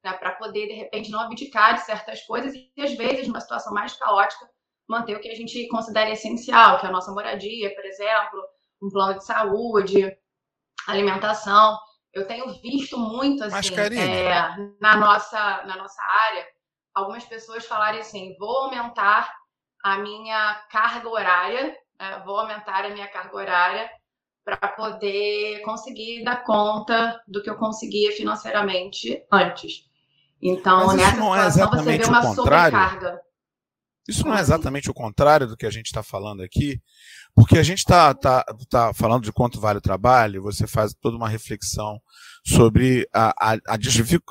né, 0.05 0.13
para 0.13 0.37
poder, 0.37 0.69
de 0.69 0.75
repente, 0.75 1.11
não 1.11 1.19
abdicar 1.19 1.75
de 1.75 1.81
certas 1.81 2.23
coisas 2.23 2.55
e, 2.55 2.71
às 2.79 2.93
vezes, 2.97 3.27
numa 3.27 3.41
situação 3.41 3.75
mais 3.75 3.95
caótica, 3.95 4.49
manter 4.87 5.17
o 5.17 5.21
que 5.21 5.29
a 5.29 5.35
gente 5.35 5.67
considera 5.67 6.11
essencial, 6.11 6.79
que 6.79 6.87
é 6.87 6.89
a 6.89 6.93
nossa 6.93 7.11
moradia, 7.11 7.75
por 7.75 7.85
exemplo, 7.85 8.41
um 8.81 8.89
plano 8.89 9.19
de 9.19 9.25
saúde, 9.25 10.17
alimentação. 10.93 11.79
Eu 12.13 12.27
tenho 12.27 12.49
visto 12.61 12.99
muito 12.99 13.45
assim 13.45 13.75
é, 13.77 14.57
na 14.81 14.97
nossa 14.97 15.63
na 15.65 15.77
nossa 15.77 16.01
área 16.27 16.47
algumas 16.95 17.25
pessoas 17.25 17.67
falarem 17.67 18.01
assim: 18.01 18.37
vou 18.39 18.65
aumentar 18.65 19.33
a 19.85 19.99
minha 19.99 20.55
carga 20.71 21.09
horária, 21.09 21.77
né? 21.99 22.23
vou 22.25 22.39
aumentar 22.39 22.85
a 22.85 22.91
minha 22.91 23.07
carga 23.07 23.37
horária 23.37 23.91
para 24.45 24.69
poder 24.69 25.61
conseguir 25.63 26.25
dar 26.25 26.43
conta 26.43 27.21
do 27.29 27.43
que 27.43 27.51
eu 27.51 27.57
conseguia 27.57 28.13
financeiramente 28.13 29.23
antes. 29.31 29.87
Então, 30.41 30.95
nessa 30.97 31.11
é 31.11 31.51
situação, 31.51 31.71
você 31.71 31.99
vê 31.99 32.05
uma 32.05 32.35
sobrecarga. 32.35 33.21
Isso 34.09 34.27
não 34.27 34.35
é 34.35 34.41
exatamente 34.41 34.91
o 34.91 34.95
contrário 34.95 35.47
do 35.47 35.57
que 35.57 35.67
a 35.67 35.71
gente 35.71 35.87
está 35.87 36.03
falando 36.03 36.43
aqui, 36.43 36.81
porque 37.35 37.59
a 37.59 37.63
gente 37.63 37.81
está 37.81 38.15
tá, 38.15 38.43
tá 38.71 38.95
falando 38.95 39.23
de 39.23 39.33
quanto 39.33 39.61
vale 39.61 39.79
o 39.79 39.83
trabalho, 39.83 40.43
você 40.43 40.67
faz 40.67 40.95
toda 40.95 41.17
uma 41.17 41.29
reflexão 41.29 42.01
sobre 42.43 43.07
a, 43.13 43.35
a, 43.39 43.55
a, 43.55 43.79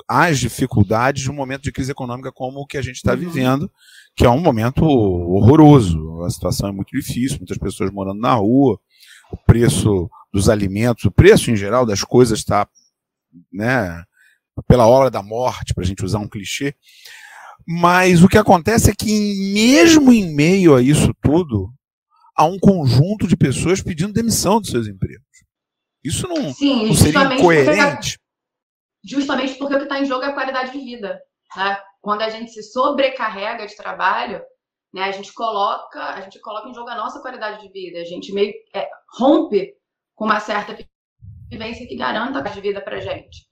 as 0.08 0.38
dificuldades 0.38 1.22
de 1.22 1.30
um 1.30 1.34
momento 1.34 1.62
de 1.62 1.72
crise 1.72 1.92
econômica 1.92 2.32
como 2.32 2.58
o 2.58 2.66
que 2.66 2.76
a 2.76 2.82
gente 2.82 2.96
está 2.96 3.12
uhum. 3.12 3.18
vivendo, 3.18 3.70
que 4.16 4.26
é 4.26 4.30
um 4.30 4.40
momento 4.40 4.84
horroroso. 4.84 6.22
A 6.24 6.30
situação 6.30 6.68
é 6.68 6.72
muito 6.72 6.90
difícil, 6.90 7.38
muitas 7.38 7.58
pessoas 7.58 7.92
morando 7.92 8.20
na 8.20 8.34
rua, 8.34 8.80
o 9.30 9.36
preço 9.36 10.10
dos 10.32 10.48
alimentos, 10.48 11.04
o 11.04 11.10
preço 11.10 11.52
em 11.52 11.56
geral 11.56 11.86
das 11.86 12.02
coisas 12.02 12.40
está 12.40 12.68
né, 13.52 14.02
pela 14.66 14.86
hora 14.86 15.10
da 15.10 15.22
morte, 15.22 15.72
para 15.72 15.84
a 15.84 15.86
gente 15.86 16.04
usar 16.04 16.18
um 16.18 16.28
clichê. 16.28 16.74
Mas 17.70 18.22
o 18.22 18.28
que 18.28 18.38
acontece 18.38 18.90
é 18.90 18.94
que, 18.94 19.52
mesmo 19.52 20.10
em 20.10 20.34
meio 20.34 20.74
a 20.74 20.80
isso 20.80 21.12
tudo, 21.20 21.70
há 22.34 22.46
um 22.46 22.58
conjunto 22.58 23.26
de 23.26 23.36
pessoas 23.36 23.82
pedindo 23.82 24.14
demissão 24.14 24.58
dos 24.58 24.70
seus 24.70 24.88
empregos. 24.88 25.26
Isso 26.02 26.26
não, 26.26 26.54
Sim, 26.54 26.86
não 26.86 26.94
seria 26.94 27.34
incoerente? 27.34 28.18
Porque, 28.18 29.16
justamente 29.16 29.54
porque 29.56 29.74
o 29.74 29.78
que 29.78 29.84
está 29.84 30.00
em 30.00 30.06
jogo 30.06 30.24
é 30.24 30.28
a 30.28 30.32
qualidade 30.32 30.72
de 30.72 30.82
vida. 30.82 31.20
Né? 31.54 31.78
Quando 32.00 32.22
a 32.22 32.30
gente 32.30 32.52
se 32.52 32.62
sobrecarrega 32.62 33.66
de 33.66 33.76
trabalho, 33.76 34.40
né, 34.94 35.02
a 35.02 35.12
gente 35.12 35.30
coloca 35.34 36.00
a 36.00 36.22
gente 36.22 36.40
coloca 36.40 36.70
em 36.70 36.74
jogo 36.74 36.88
a 36.88 36.96
nossa 36.96 37.20
qualidade 37.20 37.60
de 37.60 37.70
vida. 37.70 37.98
A 37.98 38.04
gente 38.04 38.32
meio 38.32 38.54
é, 38.74 38.88
rompe 39.18 39.74
com 40.14 40.24
uma 40.24 40.40
certa 40.40 40.74
vivência 41.50 41.86
que 41.86 41.96
garanta 41.96 42.38
a 42.38 42.42
de 42.42 42.60
vida 42.62 42.80
para 42.80 42.98
gente. 43.00 43.47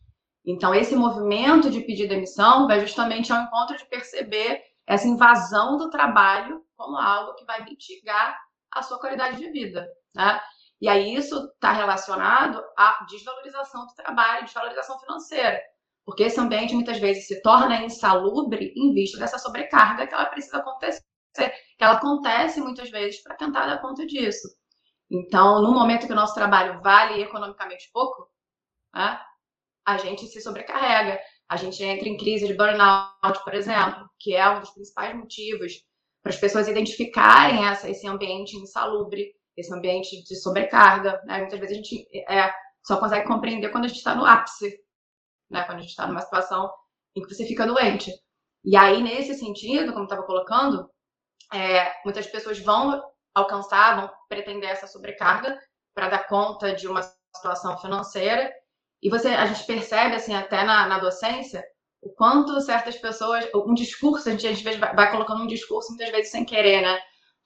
Então, 0.47 0.73
esse 0.73 0.95
movimento 0.95 1.69
de 1.69 1.81
pedir 1.81 2.09
demissão 2.09 2.69
vai 2.69 2.79
justamente 2.79 3.33
ao 3.33 3.43
encontro 3.43 3.76
de 3.76 3.85
perceber 3.87 4.62
essa 4.87 5.09
invasão 5.09 5.76
do 5.76 5.91
trabalho 5.91 6.65
como 6.76 6.97
algo 6.97 7.35
que 7.35 7.45
vai 7.45 7.65
mitigar 7.65 8.38
a 8.71 8.83
sua 8.83 9.00
qualidade 9.00 9.38
de 9.38 9.50
vida. 9.50 9.88
Né? 10.15 10.41
E 10.81 10.88
aí 10.88 11.15
isso 11.15 11.35
está 11.55 11.73
relacionado 11.73 12.62
à 12.76 13.05
desvalorização 13.11 13.87
do 13.87 13.95
trabalho, 13.95 14.45
desvalorização 14.45 15.00
financeira. 15.00 15.61
Porque 16.05 16.23
esse 16.23 16.38
ambiente 16.38 16.75
muitas 16.75 16.99
vezes 16.99 17.26
se 17.26 17.43
torna 17.43 17.83
insalubre 17.83 18.73
em 18.76 18.95
vista 18.95 19.19
dessa 19.19 19.38
sobrecarga 19.38 20.07
que 20.07 20.15
ela 20.15 20.26
precisa 20.26 20.59
acontecer, 20.59 21.03
que 21.35 21.83
ela 21.83 21.95
acontece 21.95 22.61
muitas 22.61 22.88
vezes 22.88 23.21
para 23.21 23.35
tentar 23.35 23.67
dar 23.67 23.81
conta 23.81 24.07
disso. 24.07 24.47
Então, 25.11 25.61
no 25.61 25.73
momento 25.73 26.07
que 26.07 26.12
o 26.12 26.17
nosso 26.17 26.35
trabalho 26.35 26.81
vale 26.81 27.21
economicamente 27.21 27.91
pouco, 27.93 28.29
né, 28.95 29.21
a 29.87 29.97
gente 29.99 30.26
se 30.26 30.40
sobrecarrega. 30.40 31.19
A 31.49 31.57
gente 31.57 31.83
entra 31.83 32.09
em 32.09 32.16
crise 32.16 32.47
de 32.47 32.55
burnout, 32.55 33.45
por 33.45 33.55
exemplo, 33.55 34.11
que 34.19 34.35
é 34.35 34.49
um 34.50 34.59
dos 34.59 34.71
principais 34.71 35.16
motivos 35.16 35.73
para 36.23 36.33
as 36.33 36.40
pessoas 36.40 36.66
identificarem 36.66 37.64
essa, 37.64 37.88
esse 37.88 38.07
ambiente 38.07 38.57
insalubre, 38.57 39.33
esse 39.57 39.73
ambiente 39.73 40.25
de 40.25 40.35
sobrecarga. 40.35 41.23
Né? 41.25 41.38
Muitas 41.38 41.61
vezes 41.61 41.73
a 41.73 41.76
gente 41.76 42.09
é, 42.28 42.52
só 42.85 42.99
consegue 42.99 43.28
compreender 43.28 43.71
quando 43.71 43.85
a 43.85 43.88
gente 43.88 43.99
está 43.99 44.14
no 44.16 44.26
ápice, 44.26 44.76
né? 45.49 45.62
quando 45.62 45.78
a 45.78 45.81
gente 45.83 45.90
está 45.90 46.07
numa 46.09 46.21
situação 46.21 46.69
em 47.14 47.23
que 47.23 47.33
você 47.33 47.47
fica 47.47 47.64
doente. 47.64 48.11
E 48.64 48.76
aí, 48.76 49.00
nesse 49.00 49.35
sentido, 49.35 49.93
como 49.93 50.05
estava 50.05 50.25
colocando, 50.25 50.90
é, 51.55 51.95
muitas 52.05 52.26
pessoas 52.26 52.59
vão 52.59 53.00
alcançar, 53.33 54.00
vão 54.00 54.11
pretender 54.28 54.69
essa 54.69 54.88
sobrecarga 54.88 55.57
para 55.95 56.09
dar 56.09 56.26
conta 56.26 56.75
de 56.75 56.88
uma 56.88 57.02
situação 57.33 57.78
financeira 57.78 58.52
e 59.03 59.11
você, 59.11 59.29
a 59.29 59.47
gente 59.47 59.67
percebe, 59.67 60.17
assim, 60.17 60.35
até 60.35 60.65
na, 60.65 60.87
na 60.87 60.99
docência, 60.99 61.65
o 62.03 62.11
quanto 62.11 62.61
certas 62.61 62.97
pessoas, 62.97 63.49
um 63.55 63.75
discurso, 63.75 64.29
a 64.29 64.33
gente 64.33 64.47
às 64.47 64.61
vezes 64.61 64.79
vai, 64.79 64.95
vai, 64.95 65.11
colocando 65.11 65.43
um 65.43 65.47
discurso 65.47 65.91
muitas 65.91 66.11
vezes 66.11 66.31
sem 66.31 66.45
querer, 66.45 66.83
né? 66.83 66.99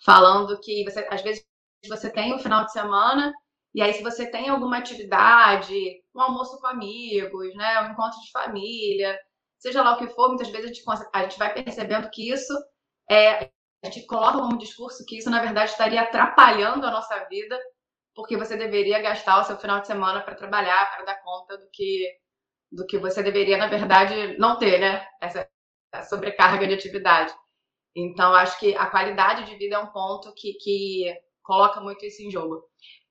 Falando 0.04 0.58
que 0.60 0.84
você, 0.84 1.06
às 1.10 1.22
vezes 1.22 1.44
você 1.88 2.10
tem 2.10 2.32
o 2.32 2.36
um 2.36 2.38
final 2.38 2.64
de 2.64 2.72
semana 2.72 3.32
e 3.74 3.80
aí 3.80 3.92
se 3.94 4.02
você 4.02 4.30
tem 4.30 4.48
alguma 4.48 4.78
atividade, 4.78 5.74
um 6.14 6.20
almoço 6.20 6.58
com 6.60 6.66
amigos, 6.66 7.54
né, 7.54 7.82
um 7.82 7.92
encontro 7.92 8.20
de 8.20 8.30
família, 8.30 9.18
seja 9.58 9.82
lá 9.82 9.94
o 9.94 9.98
que 9.98 10.08
for, 10.08 10.28
muitas 10.28 10.48
vezes 10.48 10.70
a 10.70 10.72
gente, 10.72 11.08
a 11.12 11.22
gente 11.22 11.38
vai 11.38 11.52
percebendo 11.54 12.10
que 12.10 12.30
isso 12.30 12.52
é 13.10 13.50
a 13.82 13.86
gente 13.86 14.04
coloca 14.06 14.38
como 14.38 14.58
discurso 14.58 15.04
que 15.06 15.16
isso 15.16 15.30
na 15.30 15.40
verdade 15.40 15.70
estaria 15.70 16.02
atrapalhando 16.02 16.86
a 16.86 16.90
nossa 16.90 17.16
vida 17.30 17.58
porque 18.20 18.36
você 18.36 18.54
deveria 18.56 19.00
gastar 19.00 19.40
o 19.40 19.44
seu 19.44 19.56
final 19.56 19.80
de 19.80 19.86
semana 19.86 20.20
para 20.20 20.34
trabalhar, 20.34 20.90
para 20.94 21.04
dar 21.06 21.22
conta 21.22 21.56
do 21.56 21.68
que 21.72 22.06
do 22.70 22.86
que 22.86 22.98
você 22.98 23.20
deveria, 23.22 23.56
na 23.56 23.66
verdade, 23.66 24.38
não 24.38 24.56
ter, 24.56 24.78
né? 24.78 25.04
Essa, 25.20 25.48
sobrecarga 26.08 26.68
de 26.68 26.74
atividade. 26.74 27.34
Então, 27.96 28.32
acho 28.32 28.60
que 28.60 28.76
a 28.76 28.86
qualidade 28.86 29.44
de 29.44 29.56
vida 29.56 29.74
é 29.74 29.78
um 29.80 29.88
ponto 29.88 30.32
que, 30.34 30.52
que 30.54 31.12
coloca 31.42 31.80
muito 31.80 32.06
isso 32.06 32.22
em 32.22 32.30
jogo. 32.30 32.62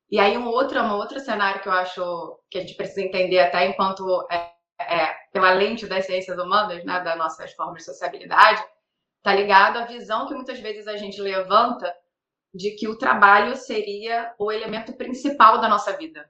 E 0.09 0.17
aí, 0.17 0.37
um 0.37 0.47
outro, 0.47 0.79
um 0.79 0.93
outro 0.93 1.19
cenário 1.19 1.61
que 1.61 1.67
eu 1.67 1.73
acho 1.73 2.39
que 2.49 2.57
a 2.57 2.61
gente 2.61 2.75
precisa 2.75 3.01
entender, 3.01 3.39
até 3.39 3.65
enquanto 3.65 4.25
é, 4.31 4.53
é, 4.79 5.13
pela 5.33 5.51
lente 5.51 5.85
das 5.87 6.05
ciências 6.05 6.37
humanas, 6.37 6.85
né, 6.85 7.01
das 7.01 7.17
nossas 7.17 7.51
formas 7.53 7.79
de 7.79 7.85
sociabilidade, 7.85 8.63
está 9.17 9.35
ligado 9.35 9.77
à 9.77 9.85
visão 9.85 10.25
que 10.25 10.33
muitas 10.33 10.59
vezes 10.59 10.87
a 10.87 10.95
gente 10.95 11.19
levanta 11.19 11.93
de 12.53 12.71
que 12.71 12.87
o 12.87 12.97
trabalho 12.97 13.55
seria 13.55 14.33
o 14.39 14.51
elemento 14.51 14.93
principal 14.93 15.61
da 15.61 15.67
nossa 15.67 15.95
vida. 15.95 16.29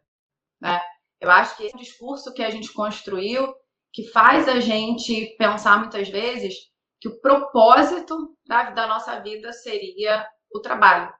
Né? 0.61 0.79
Eu 1.19 1.31
acho 1.31 1.55
que 1.57 1.63
esse 1.63 1.77
discurso 1.77 2.33
que 2.33 2.43
a 2.43 2.49
gente 2.49 2.71
construiu, 2.73 3.53
que 3.91 4.07
faz 4.09 4.47
a 4.47 4.59
gente 4.59 5.35
pensar 5.37 5.79
muitas 5.79 6.09
vezes 6.09 6.55
que 6.99 7.07
o 7.07 7.19
propósito 7.21 8.35
da, 8.45 8.71
da 8.71 8.87
nossa 8.87 9.19
vida 9.21 9.53
seria 9.53 10.27
o 10.53 10.59
trabalho. 10.59 11.13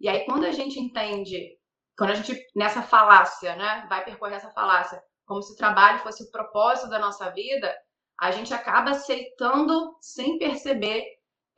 E 0.00 0.08
aí, 0.08 0.24
quando 0.24 0.44
a 0.44 0.52
gente 0.52 0.80
entende, 0.80 1.56
quando 1.96 2.10
a 2.10 2.14
gente, 2.14 2.46
nessa 2.56 2.82
falácia, 2.82 3.54
né, 3.56 3.86
vai 3.88 4.04
percorrer 4.04 4.36
essa 4.36 4.50
falácia, 4.50 5.00
como 5.26 5.42
se 5.42 5.52
o 5.52 5.56
trabalho 5.56 6.00
fosse 6.00 6.24
o 6.24 6.30
propósito 6.30 6.88
da 6.88 6.98
nossa 6.98 7.30
vida, 7.30 7.72
a 8.20 8.30
gente 8.30 8.52
acaba 8.52 8.90
aceitando, 8.90 9.96
sem 10.00 10.38
perceber, 10.38 11.04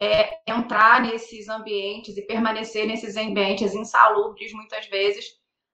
é, 0.00 0.40
entrar 0.46 1.00
nesses 1.00 1.48
ambientes 1.48 2.16
e 2.16 2.26
permanecer 2.26 2.86
nesses 2.86 3.16
ambientes 3.16 3.74
insalubres 3.74 4.52
muitas 4.52 4.86
vezes, 4.86 5.24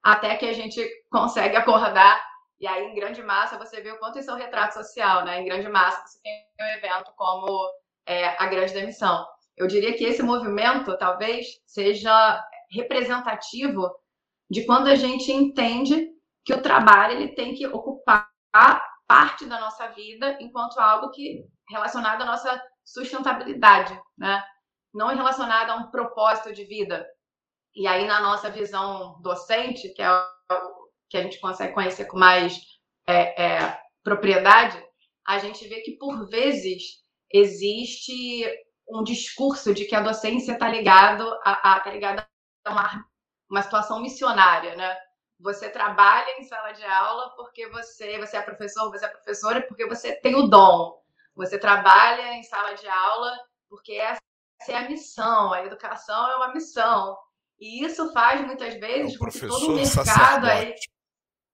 até 0.02 0.36
que 0.36 0.46
a 0.46 0.52
gente 0.52 0.86
consegue 1.10 1.56
acordar. 1.56 2.22
E 2.60 2.66
aí, 2.66 2.84
em 2.84 2.94
grande 2.94 3.22
massa, 3.22 3.58
você 3.58 3.80
vê 3.80 3.92
o 3.92 3.98
quanto 3.98 4.18
isso 4.18 4.30
é 4.30 4.34
um 4.34 4.38
retrato 4.38 4.74
social, 4.74 5.24
né? 5.24 5.40
Em 5.40 5.44
grande 5.44 5.68
massa, 5.68 6.04
você 6.06 6.18
tem 6.22 6.32
um 6.60 6.76
evento 6.76 7.12
como 7.16 7.70
é, 8.06 8.28
a 8.42 8.46
grande 8.46 8.72
demissão. 8.72 9.26
Eu 9.56 9.66
diria 9.66 9.96
que 9.96 10.04
esse 10.04 10.22
movimento 10.22 10.96
talvez 10.98 11.46
seja 11.66 12.44
representativo 12.70 13.88
de 14.50 14.64
quando 14.64 14.88
a 14.88 14.94
gente 14.94 15.30
entende 15.30 16.08
que 16.44 16.54
o 16.54 16.62
trabalho 16.62 17.12
ele 17.14 17.34
tem 17.34 17.54
que 17.54 17.66
ocupar 17.66 18.28
parte 19.06 19.46
da 19.46 19.58
nossa 19.60 19.88
vida 19.88 20.36
enquanto 20.40 20.78
algo 20.78 21.10
que 21.10 21.44
relacionado 21.68 22.22
à 22.22 22.24
nossa 22.24 22.62
sustentabilidade, 22.92 23.98
né? 24.16 24.42
Não 24.92 25.08
relacionado 25.08 25.70
a 25.70 25.76
um 25.76 25.90
propósito 25.90 26.52
de 26.52 26.64
vida. 26.64 27.06
E 27.74 27.86
aí 27.86 28.06
na 28.06 28.20
nossa 28.20 28.50
visão 28.50 29.20
docente, 29.20 29.90
que 29.90 30.02
é 30.02 30.10
o 30.10 30.88
que 31.08 31.16
a 31.16 31.22
gente 31.22 31.40
consegue 31.40 31.74
conhecer 31.74 32.06
com 32.06 32.18
mais 32.18 32.58
é, 33.06 33.42
é, 33.42 33.80
propriedade, 34.02 34.82
a 35.26 35.38
gente 35.38 35.66
vê 35.68 35.80
que 35.82 35.92
por 35.92 36.28
vezes 36.28 37.02
existe 37.30 38.46
um 38.88 39.02
discurso 39.02 39.74
de 39.74 39.84
que 39.84 39.94
a 39.94 40.00
docência 40.00 40.52
está 40.52 40.68
ligado 40.68 41.28
a, 41.44 41.74
a 41.74 41.80
tá 41.80 41.90
ligada 41.90 42.26
a 42.64 42.72
uma, 42.72 43.04
uma 43.50 43.62
situação 43.62 44.00
missionária, 44.00 44.74
né? 44.76 44.96
Você 45.40 45.68
trabalha 45.68 46.40
em 46.40 46.44
sala 46.44 46.72
de 46.72 46.84
aula 46.84 47.34
porque 47.36 47.68
você, 47.68 48.18
você 48.18 48.38
é 48.38 48.42
professor, 48.42 48.90
você 48.90 49.04
é 49.04 49.08
professora 49.08 49.62
porque 49.62 49.86
você 49.86 50.16
tem 50.16 50.34
o 50.34 50.48
dom. 50.48 50.98
Você 51.38 51.56
trabalha 51.56 52.34
em 52.34 52.42
sala 52.42 52.74
de 52.74 52.88
aula 52.88 53.38
porque 53.70 53.92
essa 53.92 54.20
é 54.66 54.74
a 54.74 54.88
missão. 54.88 55.52
A 55.52 55.64
educação 55.64 56.28
é 56.32 56.36
uma 56.36 56.52
missão. 56.52 57.16
E 57.60 57.84
isso 57.84 58.12
faz 58.12 58.44
muitas 58.44 58.74
vezes 58.74 59.14
é 59.14 59.18
com 59.18 59.30
que 59.30 59.46
todo 59.46 59.68
o 59.68 59.74
mercado 59.76 60.46
aí 60.46 60.74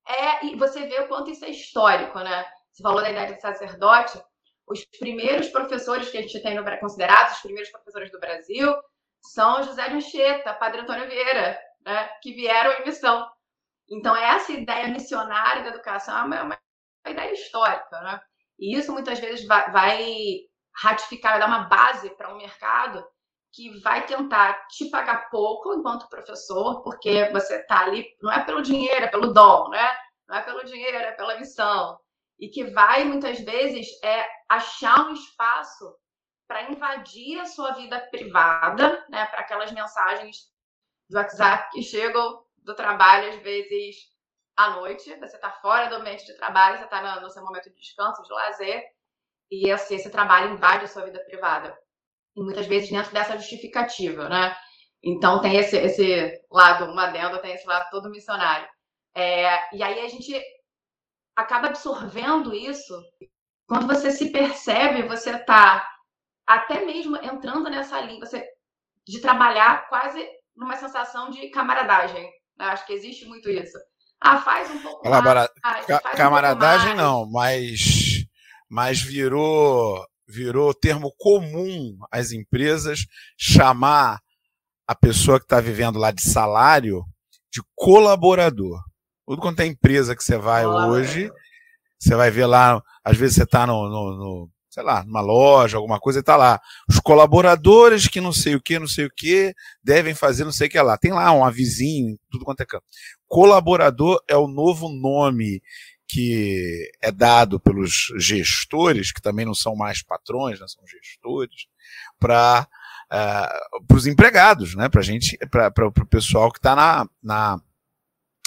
é 0.09 0.47
e 0.47 0.57
você 0.57 0.87
vê 0.87 1.01
o 1.01 1.09
quanto 1.09 1.31
isso 1.31 1.45
é 1.45 1.51
histórico, 1.51 2.19
né? 2.19 2.47
Você 2.73 2.83
falou 2.83 3.03
da 3.03 3.11
ideia 3.11 3.35
de 3.35 3.41
sacerdote. 3.41 4.19
Os 4.67 4.83
primeiros 4.99 5.49
professores 5.51 6.09
que 6.09 6.17
a 6.17 6.23
gente 6.23 6.43
tem 6.43 6.55
no 6.55 6.81
considerados 6.81 7.35
os 7.35 7.43
primeiros 7.43 7.71
professores 7.71 8.11
do 8.11 8.19
Brasil 8.19 8.75
são 9.21 9.63
José 9.63 9.91
de 9.91 9.97
Anchieta, 9.97 10.55
Padre 10.55 10.81
Antônio 10.81 11.07
Vieira, 11.07 11.61
né? 11.85 12.09
Que 12.23 12.33
vieram 12.33 12.73
em 12.73 12.87
missão. 12.87 13.31
Então, 13.91 14.17
essa 14.17 14.51
ideia 14.51 14.89
missionária 14.89 15.63
da 15.63 15.69
educação 15.69 16.17
é 16.17 16.25
uma, 16.25 16.43
uma 16.43 16.59
ideia 17.07 17.33
histórica, 17.33 18.01
né? 18.01 18.21
E 18.59 18.77
isso 18.77 18.93
muitas 18.93 19.19
vezes 19.19 19.47
vai, 19.47 19.71
vai 19.71 20.37
ratificar, 20.75 21.33
vai 21.33 21.41
dar 21.41 21.47
uma 21.47 21.69
base 21.69 22.11
para 22.11 22.33
um 22.33 22.39
mercado 22.39 23.05
que 23.53 23.71
vai 23.81 24.05
tentar 24.05 24.67
te 24.67 24.87
pagar 24.87 25.31
pouco 25.31 25.75
enquanto 25.75 26.09
professor, 26.09 26.83
porque 26.83 27.31
você 27.31 27.57
está 27.57 27.83
ali, 27.83 28.05
não 28.21 28.33
é 28.33 28.43
pelo 28.45 28.63
dinheiro, 28.63 29.05
é 29.05 29.09
pelo 29.09 29.33
dom, 29.33 29.69
né? 29.69 29.97
Não 30.29 30.37
é 30.37 30.43
pelo 30.43 30.65
dinheiro, 30.65 30.97
é 30.97 31.13
pela 31.13 31.39
missão. 31.39 31.99
E 32.39 32.49
que 32.49 32.65
vai, 32.65 33.05
muitas 33.05 33.39
vezes, 33.41 33.87
é 34.03 34.27
achar 34.49 35.07
um 35.07 35.13
espaço 35.13 35.95
para 36.49 36.69
invadir 36.71 37.39
a 37.41 37.47
sua 37.47 37.73
vida 37.73 38.01
privada, 38.11 39.05
né? 39.09 39.25
Para 39.27 39.41
aquelas 39.41 39.71
mensagens 39.71 40.53
do 41.09 41.17
WhatsApp 41.17 41.71
que 41.71 41.83
chegam 41.83 42.45
do 42.59 42.75
trabalho, 42.75 43.29
às 43.29 43.37
vezes, 43.37 43.97
à 44.57 44.71
noite. 44.71 45.15
Você 45.19 45.37
está 45.37 45.51
fora 45.51 45.89
do 45.89 45.97
ambiente 45.97 46.27
de 46.27 46.37
trabalho, 46.37 46.79
você 46.79 46.85
está 46.85 47.21
no, 47.21 47.31
seu 47.31 47.45
momento 47.45 47.71
de 47.71 47.77
descanso, 47.77 48.23
de 48.23 48.33
lazer, 48.33 48.85
e 49.51 49.71
assim, 49.71 49.97
esse 49.97 50.11
trabalho 50.11 50.53
invade 50.53 50.85
a 50.85 50.89
sua 50.89 51.05
vida 51.05 51.23
privada. 51.25 51.77
E 52.37 52.43
muitas 52.43 52.67
vezes 52.67 52.91
dentro 52.91 53.13
dessa 53.13 53.37
justificativa, 53.37 54.29
né? 54.29 54.57
Então 55.03 55.41
tem 55.41 55.57
esse, 55.57 55.77
esse 55.77 56.41
lado, 56.51 56.87
uma 56.87 57.07
adendo, 57.09 57.41
tem 57.41 57.55
esse 57.55 57.67
lado 57.67 57.89
todo 57.91 58.11
missionário. 58.11 58.69
É, 59.15 59.77
e 59.77 59.83
aí 59.83 60.01
a 60.01 60.09
gente 60.09 60.41
acaba 61.37 61.69
absorvendo 61.69 62.55
isso. 62.55 62.95
Quando 63.67 63.87
você 63.87 64.11
se 64.11 64.33
percebe, 64.33 65.07
você 65.07 65.31
está 65.31 65.89
até 66.47 66.85
mesmo 66.85 67.17
entrando 67.17 67.71
nessa 67.71 68.01
linha, 68.01 68.21
você 68.21 68.47
de 69.07 69.21
trabalhar 69.21 69.89
quase 69.89 70.27
numa 70.57 70.77
sensação 70.77 71.31
de 71.31 71.49
camaradagem, 71.51 72.25
né? 72.57 72.67
Acho 72.67 72.87
que 72.87 72.93
existe 72.93 73.27
muito 73.27 73.51
isso. 73.51 73.79
Ah, 74.27 74.41
faz 74.41 74.71
um 74.71 74.79
pouco 74.79 75.03
Calabara... 75.03 75.51
mais. 75.63 75.85
Ca 75.85 76.01
camaradagem 76.01 76.95
um 76.95 76.97
não, 76.97 77.31
mas, 77.31 78.25
mas 78.71 79.03
virou, 79.03 80.03
virou 80.27 80.73
termo 80.73 81.13
comum 81.19 81.95
às 82.11 82.33
empresas 82.33 83.05
chamar 83.37 84.19
a 84.87 84.95
pessoa 84.95 85.39
que 85.39 85.45
está 85.45 85.61
vivendo 85.61 85.99
lá 85.99 86.11
de 86.11 86.23
salário 86.23 87.05
de 87.53 87.63
colaborador. 87.75 88.83
Tudo 89.27 89.43
quanto 89.43 89.61
é 89.61 89.67
empresa 89.67 90.17
que 90.17 90.25
você 90.25 90.39
vai 90.39 90.67
hoje, 90.67 91.31
você 91.99 92.15
vai 92.15 92.31
ver 92.31 92.47
lá, 92.47 92.83
às 93.05 93.19
vezes 93.19 93.37
você 93.37 93.43
está 93.43 93.67
no, 93.67 93.89
no, 93.91 94.17
no 94.17 94.51
sei 94.75 94.83
lá, 94.83 95.05
numa 95.05 95.21
loja, 95.21 95.77
alguma 95.77 96.01
coisa, 96.01 96.19
e 96.19 96.23
tá 96.23 96.37
lá. 96.37 96.61
Os 96.89 96.99
colaboradores 96.99 98.09
que 98.09 98.21
não 98.21 98.33
sei 98.33 98.57
o 98.57 98.61
que, 98.61 98.77
não 98.77 98.89
sei 98.89 99.07
o 99.07 99.11
que, 99.17 99.55
devem 99.83 100.15
fazer 100.15 100.45
não 100.45 100.51
sei 100.51 100.67
o 100.67 100.71
que 100.71 100.81
lá. 100.81 100.99
Tem 100.99 101.13
lá 101.13 101.31
um 101.31 101.45
avizinho, 101.45 102.19
tudo 102.29 102.45
quanto 102.45 102.63
é 102.63 102.67
canto. 102.67 102.85
Colaborador 103.29 104.23
é 104.29 104.37
o 104.37 104.47
novo 104.47 104.89
nome 104.89 105.63
que 106.07 106.91
é 107.03 107.11
dado 107.11 107.59
pelos 107.59 108.13
gestores, 108.19 109.13
que 109.13 109.23
também 109.23 109.45
não 109.45 109.55
são 109.55 109.75
mais 109.75 110.03
patrões, 110.03 110.61
né, 110.61 110.67
são 110.69 110.87
gestores, 110.87 111.67
para 112.19 112.69
uh, 113.11 113.17
eh, 113.17 113.61
os 113.93 114.07
empregados, 114.07 114.75
né, 114.75 114.89
para 114.89 115.03
gente, 115.03 115.37
para 115.51 115.89
o 115.89 116.07
pessoal 116.07 116.53
que 116.53 116.59
está 116.59 116.77
na, 116.77 117.09
na, 117.23 117.61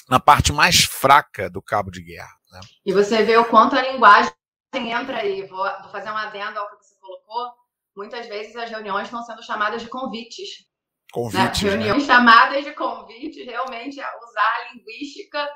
na 0.07 0.19
parte 0.19 0.53
mais 0.53 0.83
fraca 0.83 1.49
do 1.49 1.61
cabo 1.61 1.91
de 1.91 2.01
guerra. 2.01 2.37
Né? 2.51 2.59
E 2.85 2.93
você 2.93 3.23
vê 3.23 3.35
o 3.37 3.45
quanto 3.45 3.75
a 3.75 3.81
linguagem 3.81 4.31
entra 4.75 5.17
aí, 5.17 5.45
vou, 5.47 5.65
vou 5.81 5.91
fazer 5.91 6.09
uma 6.09 6.27
adenda 6.27 6.59
ao 6.59 6.69
que 6.69 6.85
você 6.85 6.95
colocou. 6.99 7.53
Muitas 7.95 8.27
vezes 8.27 8.55
as 8.55 8.69
reuniões 8.69 9.07
estão 9.07 9.23
sendo 9.23 9.43
chamadas 9.43 9.81
de 9.81 9.89
convites. 9.89 10.65
Convites. 11.11 11.61
Né? 11.61 11.69
Reuniões 11.69 12.07
né? 12.07 12.13
chamadas 12.13 12.63
de 12.63 12.73
convites, 12.73 13.45
realmente 13.45 13.99
é 13.99 14.17
usar 14.17 14.55
a 14.55 14.73
linguística 14.73 15.49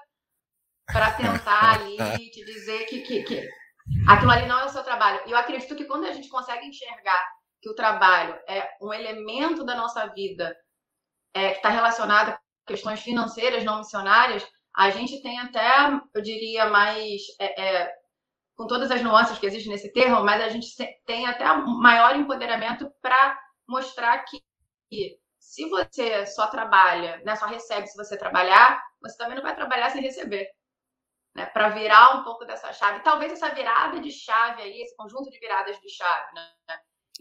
para 0.85 1.11
tentar 1.11 1.75
ali 1.81 2.29
te 2.29 2.45
dizer 2.45 2.85
que, 2.85 3.01
que, 3.01 3.23
que 3.23 3.49
aquilo 4.07 4.31
ali 4.31 4.47
não 4.47 4.59
é 4.59 4.65
o 4.65 4.69
seu 4.69 4.83
trabalho. 4.83 5.21
E 5.25 5.31
eu 5.31 5.37
acredito 5.37 5.75
que 5.75 5.85
quando 5.85 6.05
a 6.05 6.11
gente 6.11 6.29
consegue 6.29 6.65
enxergar 6.65 7.23
que 7.61 7.69
o 7.69 7.75
trabalho 7.75 8.39
é 8.47 8.69
um 8.81 8.93
elemento 8.93 9.63
da 9.63 9.75
nossa 9.75 10.07
vida 10.07 10.55
é, 11.33 11.51
que 11.51 11.57
está 11.57 11.69
relacionado 11.69 12.29
a 12.29 12.39
questões 12.65 13.01
financeiras 13.01 13.63
não 13.63 13.79
missionárias, 13.79 14.45
a 14.75 14.89
gente 14.89 15.21
tem 15.21 15.37
até, 15.39 15.69
eu 16.13 16.21
diria, 16.21 16.69
mais 16.69 17.21
é, 17.39 17.61
é, 17.61 17.93
com 18.55 18.65
todas 18.67 18.89
as 18.89 19.01
nuances 19.01 19.37
que 19.37 19.45
existem 19.45 19.71
nesse 19.71 19.91
termo, 19.91 20.23
mas 20.23 20.41
a 20.41 20.49
gente 20.49 20.67
tem 21.05 21.27
até 21.27 21.45
maior 21.53 22.15
empoderamento 22.15 22.89
para 23.01 23.39
mostrar 23.67 24.17
que 24.19 24.41
se 25.41 25.67
você 25.67 26.25
só 26.27 26.47
trabalha, 26.47 27.19
né, 27.25 27.35
só 27.35 27.47
recebe 27.47 27.87
se 27.87 27.97
você 27.97 28.15
trabalhar, 28.15 28.81
você 29.01 29.17
também 29.17 29.35
não 29.35 29.41
vai 29.41 29.55
trabalhar 29.55 29.89
sem 29.89 30.01
receber. 30.01 30.47
Né, 31.35 31.45
para 31.47 31.69
virar 31.69 32.17
um 32.17 32.23
pouco 32.23 32.45
dessa 32.45 32.71
chave. 32.73 33.01
Talvez 33.03 33.31
essa 33.31 33.49
virada 33.49 33.99
de 33.99 34.11
chave 34.11 34.61
aí, 34.61 34.81
esse 34.81 34.95
conjunto 34.95 35.29
de 35.31 35.39
viradas 35.39 35.79
de 35.79 35.89
chave, 35.89 36.33
né? 36.33 36.49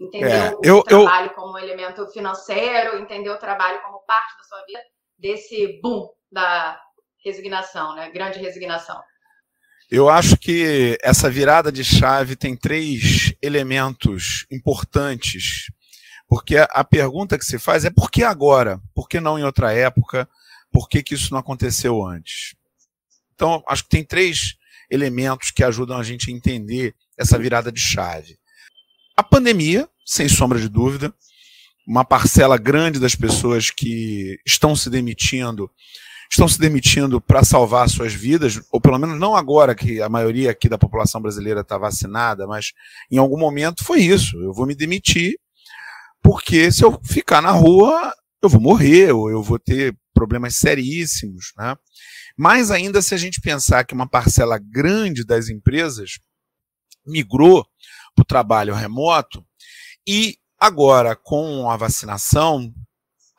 Entender 0.01 0.31
é, 0.31 0.51
o, 0.51 0.61
eu, 0.65 0.83
trabalho 0.83 1.29
eu... 1.29 1.35
como 1.35 1.55
um 1.55 1.59
elemento 1.59 2.07
financeiro, 2.09 2.99
entender 2.99 3.31
o 3.31 3.39
trabalho 3.39 3.81
como 3.83 4.05
parte 4.05 4.37
da 4.37 4.45
sua 4.45 4.65
vida, 4.65 4.81
desse 5.17 5.81
boom 5.81 6.09
da 6.31 6.81
resignação, 7.25 7.95
né? 7.95 8.11
Grande 8.11 8.41
resignação. 8.41 9.01
Eu 9.89 10.09
acho 10.09 10.37
que 10.37 10.99
essa 11.03 11.31
virada 11.31 11.71
de 11.71 11.85
chave 11.85 12.35
tem 12.35 12.57
três 12.57 13.33
elementos 13.41 14.45
importantes, 14.51 15.67
porque 16.31 16.57
a 16.59 16.85
pergunta 16.85 17.37
que 17.37 17.45
se 17.45 17.59
faz 17.59 17.85
é 17.85 17.91
por 17.91 18.09
que 18.09 18.23
agora? 18.23 18.81
Por 18.95 19.09
que 19.09 19.19
não 19.19 19.37
em 19.37 19.43
outra 19.43 19.73
época? 19.73 20.29
Por 20.71 20.89
que, 20.89 21.03
que 21.03 21.15
isso 21.15 21.33
não 21.33 21.41
aconteceu 21.41 22.07
antes? 22.07 22.55
Então, 23.35 23.65
acho 23.67 23.83
que 23.83 23.89
tem 23.89 24.05
três 24.05 24.55
elementos 24.89 25.51
que 25.51 25.65
ajudam 25.65 25.99
a 25.99 26.05
gente 26.05 26.31
a 26.31 26.33
entender 26.33 26.95
essa 27.19 27.37
virada 27.37 27.73
de 27.73 27.81
chave. 27.81 28.39
A 29.17 29.25
pandemia, 29.25 29.89
sem 30.07 30.29
sombra 30.29 30.61
de 30.61 30.69
dúvida, 30.69 31.13
uma 31.85 32.05
parcela 32.05 32.57
grande 32.57 33.01
das 33.01 33.17
pessoas 33.17 33.69
que 33.69 34.39
estão 34.47 34.77
se 34.77 34.89
demitindo 34.89 35.69
estão 36.31 36.47
se 36.47 36.61
demitindo 36.61 37.21
para 37.21 37.43
salvar 37.43 37.89
suas 37.89 38.15
vidas, 38.15 38.61
ou 38.71 38.81
pelo 38.81 39.01
menos 39.01 39.19
não 39.19 39.35
agora 39.35 39.75
que 39.75 40.01
a 40.01 40.09
maioria 40.09 40.53
aqui 40.53 40.69
da 40.69 40.79
população 40.79 41.21
brasileira 41.21 41.63
está 41.63 41.77
vacinada, 41.77 42.47
mas 42.47 42.73
em 43.11 43.19
algum 43.19 43.37
momento 43.37 43.83
foi 43.83 43.99
isso. 44.03 44.41
Eu 44.41 44.53
vou 44.53 44.65
me 44.65 44.77
demitir, 44.77 45.35
porque 46.23 46.71
se 46.71 46.85
eu 46.85 46.99
ficar 47.05 47.41
na 47.41 47.51
rua, 47.51 48.13
eu 48.43 48.49
vou 48.49 48.61
morrer, 48.61 49.13
ou 49.13 49.31
eu 49.31 49.43
vou 49.43 49.59
ter 49.59 49.97
problemas 50.15 50.57
seríssimos. 50.57 51.53
Né? 51.57 51.77
Mais 52.37 52.71
ainda 52.71 53.03
se 53.03 53.15
a 53.15 53.19
gente 53.19 53.41
pensar 53.41 53.85
que 53.85 53.95
uma 53.95 54.09
parcela 54.09 54.59
grande 54.59 55.25
das 55.25 55.49
empresas 55.49 56.19
migrou 57.07 57.67
para 58.15 58.23
o 58.23 58.27
trabalho 58.27 58.75
remoto 58.75 59.45
e 60.07 60.37
agora 60.59 61.17
com 61.17 61.71
a 61.71 61.77
vacinação 61.77 62.73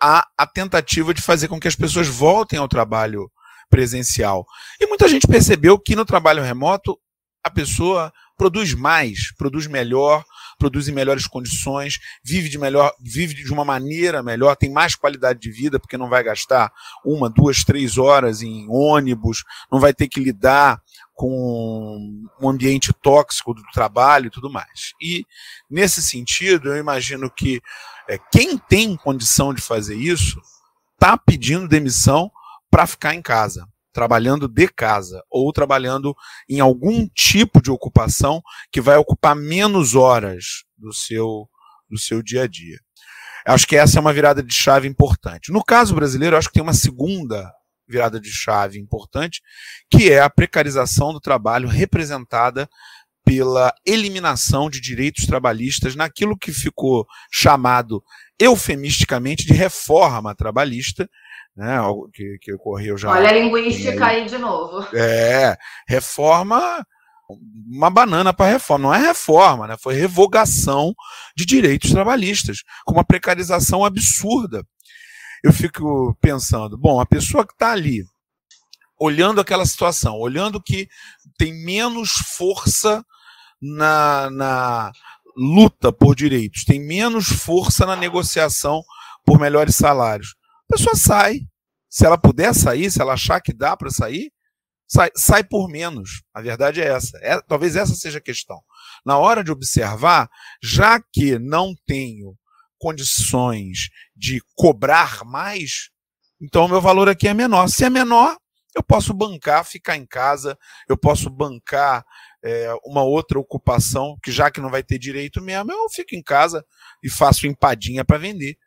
a, 0.02 0.28
a 0.36 0.48
tentativa 0.48 1.14
de 1.14 1.22
fazer 1.22 1.48
com 1.48 1.60
que 1.60 1.68
as 1.68 1.76
pessoas 1.76 2.08
voltem 2.08 2.58
ao 2.58 2.68
trabalho 2.68 3.32
presencial. 3.70 4.46
E 4.80 4.88
muita 4.88 5.08
gente 5.08 5.28
percebeu 5.28 5.78
que 5.80 5.96
no 5.96 6.06
trabalho 6.06 6.44
remoto 6.44 7.00
a 7.44 7.50
pessoa 7.50 8.12
produz 8.36 8.74
mais, 8.74 9.34
produz 9.36 9.68
melhor, 9.68 10.24
produz 10.62 10.88
em 10.88 10.92
melhores 10.92 11.26
condições, 11.26 11.98
vive 12.24 12.48
de 12.48 12.60
melhor, 12.60 12.94
vive 13.02 13.34
de 13.34 13.52
uma 13.52 13.66
maneira 13.66 14.22
melhor, 14.22 14.56
tem 14.56 14.72
mais 14.72 14.94
qualidade 14.94 15.40
de 15.40 15.50
vida, 15.50 15.80
porque 15.80 15.98
não 15.98 16.08
vai 16.08 16.24
gastar 16.24 16.72
uma, 17.04 17.28
duas, 17.28 17.64
três 17.64 17.98
horas 17.98 18.44
em 18.44 18.68
ônibus, 18.70 19.44
não 19.72 19.80
vai 19.80 19.92
ter 19.92 20.08
que 20.08 20.20
lidar 20.20 20.80
com 21.16 22.28
um 22.40 22.48
ambiente 22.48 22.94
tóxico 22.94 23.56
do 23.56 23.64
trabalho 23.74 24.28
e 24.28 24.30
tudo 24.30 24.52
mais. 24.52 24.94
E 25.02 25.26
nesse 25.68 26.04
sentido, 26.04 26.70
eu 26.70 26.78
imagino 26.78 27.28
que 27.28 27.60
é, 28.08 28.20
quem 28.32 28.56
tem 28.56 28.96
condição 28.96 29.56
de 29.56 29.64
fazer 29.64 29.96
isso 29.96 30.40
está 30.94 31.18
pedindo 31.18 31.68
demissão 31.68 32.30
para 32.70 32.86
ficar 32.86 33.16
em 33.16 33.22
casa 33.22 33.68
trabalhando 33.92 34.48
de 34.48 34.68
casa 34.68 35.22
ou 35.30 35.52
trabalhando 35.52 36.16
em 36.50 36.60
algum 36.60 37.08
tipo 37.08 37.62
de 37.62 37.72
ocupação 37.72 38.42
que 38.72 38.82
vai 38.82 38.98
ocupar 38.98 39.36
menos 39.36 39.96
horas 39.96 40.64
do 40.78 40.94
seu, 40.94 41.48
do 41.90 42.00
seu 42.00 42.22
dia 42.22 42.44
a 42.44 42.48
dia. 42.48 42.80
Acho 43.46 43.68
que 43.68 43.76
essa 43.76 43.98
é 43.98 44.02
uma 44.02 44.14
virada 44.14 44.44
de 44.44 44.54
chave 44.54 44.88
importante. 44.88 45.52
No 45.52 45.64
caso 45.64 45.96
brasileiro, 45.96 46.38
acho 46.38 46.48
que 46.48 46.54
tem 46.54 46.64
uma 46.64 46.74
segunda 46.74 47.52
virada 47.88 48.20
de 48.20 48.32
chave 48.32 48.80
importante, 48.80 49.42
que 49.90 50.12
é 50.12 50.22
a 50.22 50.30
precarização 50.30 51.12
do 51.12 51.20
trabalho 51.20 51.68
representada 51.68 52.70
pela 53.26 53.74
eliminação 53.86 54.70
de 54.70 54.80
direitos 54.80 55.26
trabalhistas 55.26 55.96
naquilo 55.96 56.38
que 56.38 56.52
ficou 56.52 57.06
chamado 57.32 58.04
eufemisticamente 58.40 59.46
de 59.46 59.54
reforma 59.54 60.34
trabalhista, 60.34 61.08
né, 61.56 61.78
que, 62.14 62.38
que 62.40 62.54
ocorreu 62.54 62.98
já. 62.98 63.10
Olha 63.10 63.30
a 63.30 63.34
linguística 63.34 64.06
aí 64.06 64.26
de 64.26 64.38
novo. 64.38 64.88
É, 64.96 65.58
reforma, 65.88 66.86
uma 67.68 67.90
banana 67.90 68.34
para 68.34 68.52
reforma. 68.52 68.88
Não 68.88 68.94
é 68.94 69.00
reforma, 69.00 69.68
né, 69.68 69.76
foi 69.80 69.96
revogação 69.96 70.94
de 71.36 71.46
direitos 71.46 71.92
trabalhistas, 71.92 72.60
com 72.86 72.94
uma 72.94 73.04
precarização 73.04 73.84
absurda. 73.84 74.66
Eu 75.44 75.52
fico 75.52 76.16
pensando, 76.22 76.78
bom, 76.78 77.00
a 77.00 77.06
pessoa 77.06 77.46
que 77.46 77.54
está 77.54 77.72
ali, 77.72 78.04
olhando 79.00 79.42
aquela 79.42 79.66
situação, 79.66 80.20
olhando 80.20 80.62
que 80.62 80.88
tem 81.38 81.54
menos 81.66 82.12
força 82.38 83.04
na, 83.60 84.30
na 84.30 84.92
luta 85.36 85.92
por 85.92 86.16
direitos, 86.16 86.64
tem 86.64 86.80
menos 86.80 87.26
força 87.28 87.86
na 87.86 87.96
negociação 87.96 88.84
por 89.26 89.40
melhores 89.40 89.76
salários 89.76 90.36
pessoa 90.72 90.96
sai. 90.96 91.42
Se 91.90 92.06
ela 92.06 92.18
puder 92.18 92.56
sair, 92.56 92.90
se 92.90 93.02
ela 93.02 93.14
achar 93.14 93.42
que 93.42 93.54
dá 93.54 93.76
para 93.76 93.90
sair, 93.90 94.32
sai, 94.88 95.12
sai 95.16 95.44
por 95.44 95.68
menos. 95.70 96.24
A 96.34 96.42
verdade 96.42 96.82
é 96.82 96.88
essa. 96.88 97.18
É, 97.22 97.40
talvez 97.42 97.76
essa 97.76 97.94
seja 97.94 98.20
a 98.20 98.22
questão. 98.22 98.62
Na 99.06 99.18
hora 99.18 99.44
de 99.44 99.52
observar, 99.52 100.30
já 100.64 101.02
que 101.12 101.38
não 101.38 101.74
tenho 101.86 102.36
condições 102.80 103.90
de 104.16 104.42
cobrar 104.56 105.24
mais, 105.26 105.90
então 106.42 106.66
o 106.66 106.70
meu 106.70 106.82
valor 106.82 107.10
aqui 107.10 107.28
é 107.28 107.34
menor. 107.34 107.68
Se 107.68 107.84
é 107.84 107.90
menor, 107.90 108.38
eu 108.74 108.82
posso 108.82 109.14
bancar, 109.14 109.66
ficar 109.66 109.98
em 109.98 110.06
casa, 110.06 110.58
eu 110.88 110.98
posso 110.98 111.30
bancar 111.30 112.06
é, 112.44 112.74
uma 112.86 113.04
outra 113.04 113.38
ocupação, 113.38 114.18
que 114.24 114.32
já 114.32 114.50
que 114.50 114.62
não 114.62 114.72
vai 114.72 114.82
ter 114.82 114.98
direito 114.98 115.42
mesmo, 115.42 115.72
eu 115.72 115.90
fico 115.90 116.16
em 116.16 116.24
casa 116.24 116.66
e 117.04 117.10
faço 117.10 117.46
empadinha 117.46 118.06
para 118.06 118.18
vender. 118.18 118.58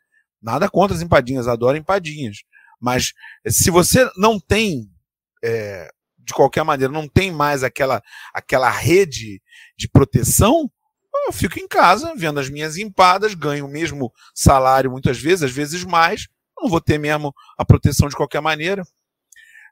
Nada 0.45 0.69
contra 0.69 0.95
as 0.95 1.01
empadinhas, 1.01 1.47
adoro 1.47 1.75
empadinhas. 1.75 2.43
Mas 2.79 3.13
se 3.47 3.71
você 3.71 4.07
não 4.15 4.39
tem, 4.39 4.87
é, 5.43 5.89
de 6.19 6.35
qualquer 6.35 6.63
maneira, 6.63 6.93
não 6.93 7.07
tem 7.07 7.31
mais 7.31 7.63
aquela, 7.63 7.99
aquela 8.31 8.69
rede 8.69 9.41
de 9.75 9.89
proteção, 9.89 10.69
eu 11.25 11.33
fico 11.33 11.57
em 11.57 11.67
casa 11.67 12.13
vendo 12.15 12.39
as 12.39 12.47
minhas 12.47 12.77
empadas, 12.77 13.33
ganho 13.33 13.65
o 13.65 13.69
mesmo 13.69 14.13
salário 14.35 14.91
muitas 14.91 15.19
vezes, 15.19 15.41
às 15.41 15.51
vezes 15.51 15.83
mais, 15.83 16.27
não 16.55 16.69
vou 16.69 16.79
ter 16.79 16.99
mesmo 16.99 17.33
a 17.57 17.65
proteção 17.65 18.07
de 18.07 18.15
qualquer 18.15 18.39
maneira. 18.39 18.83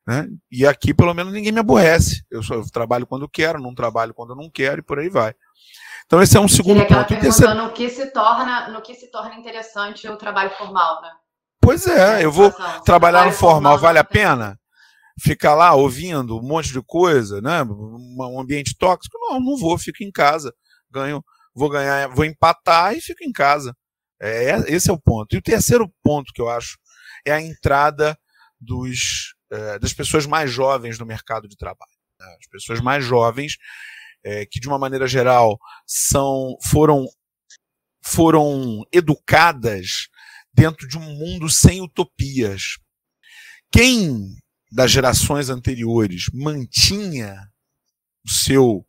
Né? 0.08 0.28
E 0.52 0.66
aqui, 0.66 0.92
pelo 0.92 1.14
menos, 1.14 1.32
ninguém 1.32 1.52
me 1.52 1.60
aborrece. 1.60 2.26
Eu, 2.32 2.42
só, 2.42 2.56
eu 2.56 2.66
trabalho 2.72 3.06
quando 3.06 3.30
quero, 3.30 3.62
não 3.62 3.76
trabalho 3.76 4.12
quando 4.12 4.36
não 4.36 4.50
quero 4.50 4.80
e 4.80 4.84
por 4.84 4.98
aí 4.98 5.08
vai. 5.08 5.36
Então 6.14 6.22
esse 6.22 6.38
é 6.38 6.40
um 6.40 6.48
segundo 6.48 6.86
ponto. 6.86 7.08
Terceiro... 7.08 7.56
no 7.56 7.74
que 7.74 7.90
se 7.90 8.12
torna, 8.12 8.70
no 8.70 8.84
que 8.84 8.94
se 8.94 9.10
torna 9.10 9.34
interessante 9.34 10.08
o 10.08 10.16
trabalho 10.16 10.52
formal, 10.52 11.02
né? 11.02 11.10
Pois 11.60 11.88
é, 11.88 12.24
eu 12.24 12.32
vou 12.32 12.54
trabalhar 12.86 13.26
no 13.26 13.32
formal, 13.32 13.80
vale 13.80 13.98
a 13.98 14.04
pena? 14.04 14.56
Ficar 15.20 15.56
lá 15.56 15.74
ouvindo 15.74 16.38
um 16.38 16.44
monte 16.44 16.72
de 16.72 16.84
coisa, 16.84 17.42
né? 17.42 17.64
Um 17.64 18.40
ambiente 18.40 18.78
tóxico? 18.78 19.18
Não, 19.18 19.40
não 19.40 19.58
vou, 19.58 19.76
fico 19.76 20.04
em 20.04 20.12
casa. 20.12 20.54
Ganho, 20.92 21.24
vou 21.52 21.68
ganhar, 21.68 22.08
vou 22.10 22.26
empatar 22.26 22.94
e 22.94 23.02
fico 23.02 23.24
em 23.24 23.32
casa. 23.32 23.76
É, 24.22 24.52
esse 24.68 24.92
é 24.92 24.94
o 24.94 25.02
ponto. 25.02 25.34
E 25.34 25.40
o 25.40 25.42
terceiro 25.42 25.92
ponto 26.04 26.32
que 26.32 26.44
eu 26.44 26.48
acho 26.48 26.78
é 27.26 27.32
a 27.32 27.42
entrada 27.42 28.16
dos, 28.62 29.34
é, 29.52 29.80
das 29.80 29.94
pessoas 29.94 30.28
mais 30.28 30.52
jovens 30.52 31.00
no 31.00 31.08
mercado 31.08 31.48
de 31.48 31.58
trabalho. 31.58 31.90
Né? 32.20 32.28
As 32.40 32.48
pessoas 32.48 32.80
mais 32.82 33.04
jovens 33.04 33.58
é, 34.24 34.46
que 34.46 34.60
de 34.60 34.68
uma 34.68 34.80
maneira 34.80 35.08
geral 35.08 35.60
são 35.86 36.56
foram 36.64 37.06
foram 38.04 38.84
educadas 38.92 40.08
dentro 40.54 40.88
de 40.88 40.98
um 40.98 41.16
mundo 41.16 41.50
sem 41.50 41.82
utopias. 41.82 42.78
Quem 43.72 44.36
das 44.72 44.92
gerações 44.92 45.50
anteriores 45.50 46.26
mantinha 46.34 47.36
o 48.26 48.30
seu 48.30 48.86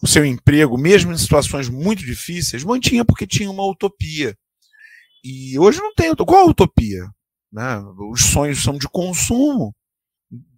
o 0.00 0.06
seu 0.06 0.24
emprego, 0.24 0.78
mesmo 0.78 1.12
em 1.12 1.18
situações 1.18 1.68
muito 1.68 2.04
difíceis, 2.04 2.62
mantinha 2.62 3.04
porque 3.04 3.26
tinha 3.26 3.50
uma 3.50 3.66
utopia. 3.66 4.36
E 5.24 5.58
hoje 5.58 5.80
não 5.80 5.92
tem. 5.92 6.14
Qual 6.14 6.46
a 6.46 6.50
utopia? 6.50 7.04
Né? 7.52 7.78
Os 8.12 8.22
sonhos 8.26 8.62
são 8.62 8.78
de 8.78 8.88
consumo. 8.88 9.74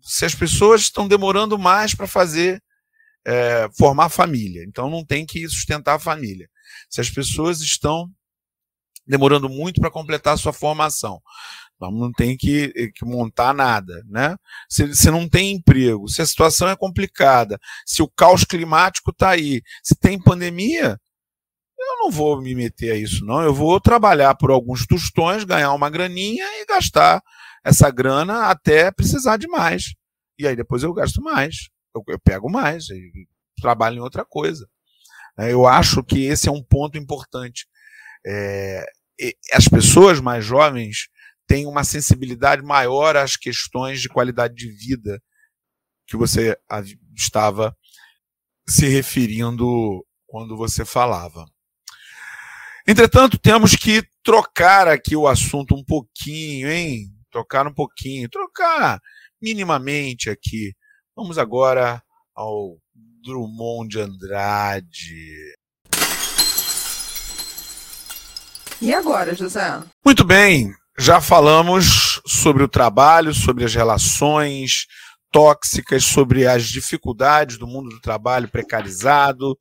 Se 0.02 0.24
as 0.24 0.34
pessoas 0.34 0.82
estão 0.82 1.08
demorando 1.08 1.58
mais 1.58 1.94
para 1.94 2.06
fazer 2.06 2.62
é, 3.26 3.68
formar 3.76 4.08
família. 4.08 4.64
Então 4.66 4.90
não 4.90 5.04
tem 5.04 5.26
que 5.26 5.48
sustentar 5.48 5.96
a 5.96 6.00
família. 6.00 6.48
Se 6.88 7.00
as 7.00 7.10
pessoas 7.10 7.60
estão 7.60 8.10
demorando 9.06 9.48
muito 9.48 9.80
para 9.80 9.90
completar 9.90 10.34
a 10.34 10.36
sua 10.36 10.52
formação, 10.52 11.20
então 11.76 11.90
não 11.90 12.12
tem 12.12 12.36
que, 12.36 12.72
eh, 12.76 12.88
que 12.94 13.04
montar 13.04 13.54
nada, 13.54 14.02
né? 14.06 14.36
Se, 14.68 14.94
se 14.94 15.10
não 15.10 15.28
tem 15.28 15.52
emprego, 15.52 16.08
se 16.08 16.20
a 16.20 16.26
situação 16.26 16.68
é 16.68 16.76
complicada, 16.76 17.58
se 17.86 18.02
o 18.02 18.08
caos 18.08 18.44
climático 18.44 19.10
está 19.10 19.30
aí, 19.30 19.62
se 19.82 19.96
tem 19.96 20.20
pandemia, 20.22 20.98
eu 21.78 21.98
não 22.00 22.10
vou 22.10 22.40
me 22.40 22.54
meter 22.54 22.92
a 22.92 22.96
isso, 22.96 23.24
não. 23.24 23.42
Eu 23.42 23.54
vou 23.54 23.80
trabalhar 23.80 24.34
por 24.34 24.50
alguns 24.50 24.86
tostões, 24.86 25.44
ganhar 25.44 25.72
uma 25.72 25.88
graninha 25.90 26.44
e 26.60 26.66
gastar 26.66 27.22
essa 27.64 27.90
grana 27.90 28.48
até 28.48 28.90
precisar 28.92 29.38
de 29.38 29.48
mais. 29.48 29.94
E 30.38 30.46
aí 30.46 30.54
depois 30.54 30.82
eu 30.82 30.92
gasto 30.92 31.22
mais 31.22 31.70
eu, 31.94 32.02
eu 32.08 32.18
pego 32.18 32.50
mais 32.50 32.86
trabalho 33.60 33.96
em 33.96 34.00
outra 34.00 34.24
coisa. 34.24 34.68
É, 35.38 35.52
eu 35.52 35.66
acho 35.66 36.02
que 36.02 36.24
esse 36.24 36.48
é 36.48 36.52
um 36.52 36.62
ponto 36.62 36.98
importante. 36.98 37.66
É, 38.26 38.84
as 39.52 39.68
pessoas 39.68 40.20
mais 40.20 40.44
jovens 40.44 41.08
têm 41.46 41.66
uma 41.66 41.84
sensibilidade 41.84 42.62
maior 42.62 43.16
às 43.16 43.36
questões 43.36 44.00
de 44.00 44.08
qualidade 44.08 44.54
de 44.54 44.70
vida 44.70 45.20
que 46.06 46.16
você 46.16 46.56
estava 47.16 47.76
se 48.68 48.86
referindo 48.86 50.04
quando 50.26 50.56
você 50.56 50.84
falava. 50.84 51.44
Entretanto, 52.86 53.38
temos 53.38 53.76
que 53.76 54.02
trocar 54.22 54.88
aqui 54.88 55.14
o 55.14 55.28
assunto 55.28 55.74
um 55.74 55.84
pouquinho, 55.84 56.70
hein? 56.70 57.06
Trocar 57.30 57.66
um 57.66 57.74
pouquinho, 57.74 58.28
trocar 58.28 59.00
minimamente 59.40 60.28
aqui 60.28 60.74
Vamos 61.16 61.38
agora 61.38 62.02
ao 62.34 62.76
Drummond 63.22 63.88
de 63.88 64.00
Andrade. 64.00 65.54
E 68.80 68.94
agora, 68.94 69.34
José? 69.34 69.82
Muito 70.04 70.24
bem, 70.24 70.72
já 70.98 71.20
falamos 71.20 72.20
sobre 72.26 72.62
o 72.62 72.68
trabalho, 72.68 73.34
sobre 73.34 73.64
as 73.64 73.74
relações 73.74 74.86
tóxicas, 75.30 76.04
sobre 76.04 76.46
as 76.46 76.64
dificuldades 76.64 77.58
do 77.58 77.66
mundo 77.66 77.90
do 77.90 78.00
trabalho 78.00 78.48
precarizado, 78.48 79.56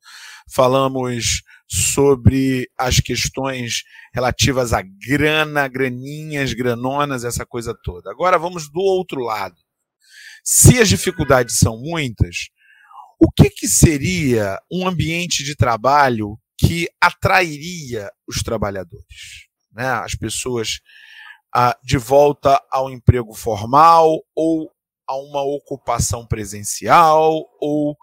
falamos 0.52 1.42
sobre 1.68 2.68
as 2.78 2.98
questões 2.98 3.82
relativas 4.12 4.72
à 4.72 4.82
grana, 4.82 5.68
graninhas, 5.68 6.52
granonas, 6.52 7.24
essa 7.24 7.44
coisa 7.44 7.76
toda. 7.84 8.10
Agora 8.10 8.38
vamos 8.38 8.70
do 8.70 8.80
outro 8.80 9.20
lado. 9.20 9.56
Se 10.44 10.80
as 10.80 10.88
dificuldades 10.88 11.58
são 11.58 11.78
muitas, 11.78 12.48
o 13.18 13.30
que, 13.30 13.50
que 13.50 13.68
seria 13.68 14.58
um 14.70 14.86
ambiente 14.86 15.44
de 15.44 15.54
trabalho 15.54 16.38
que 16.58 16.88
atrairia 17.00 18.10
os 18.26 18.42
trabalhadores? 18.42 19.46
Né? 19.72 19.86
As 19.86 20.14
pessoas 20.14 20.80
ah, 21.54 21.76
de 21.82 21.98
volta 21.98 22.60
ao 22.70 22.90
emprego 22.90 23.34
formal 23.34 24.20
ou 24.34 24.70
a 25.06 25.16
uma 25.16 25.42
ocupação 25.42 26.26
presencial 26.26 27.44
ou 27.60 27.96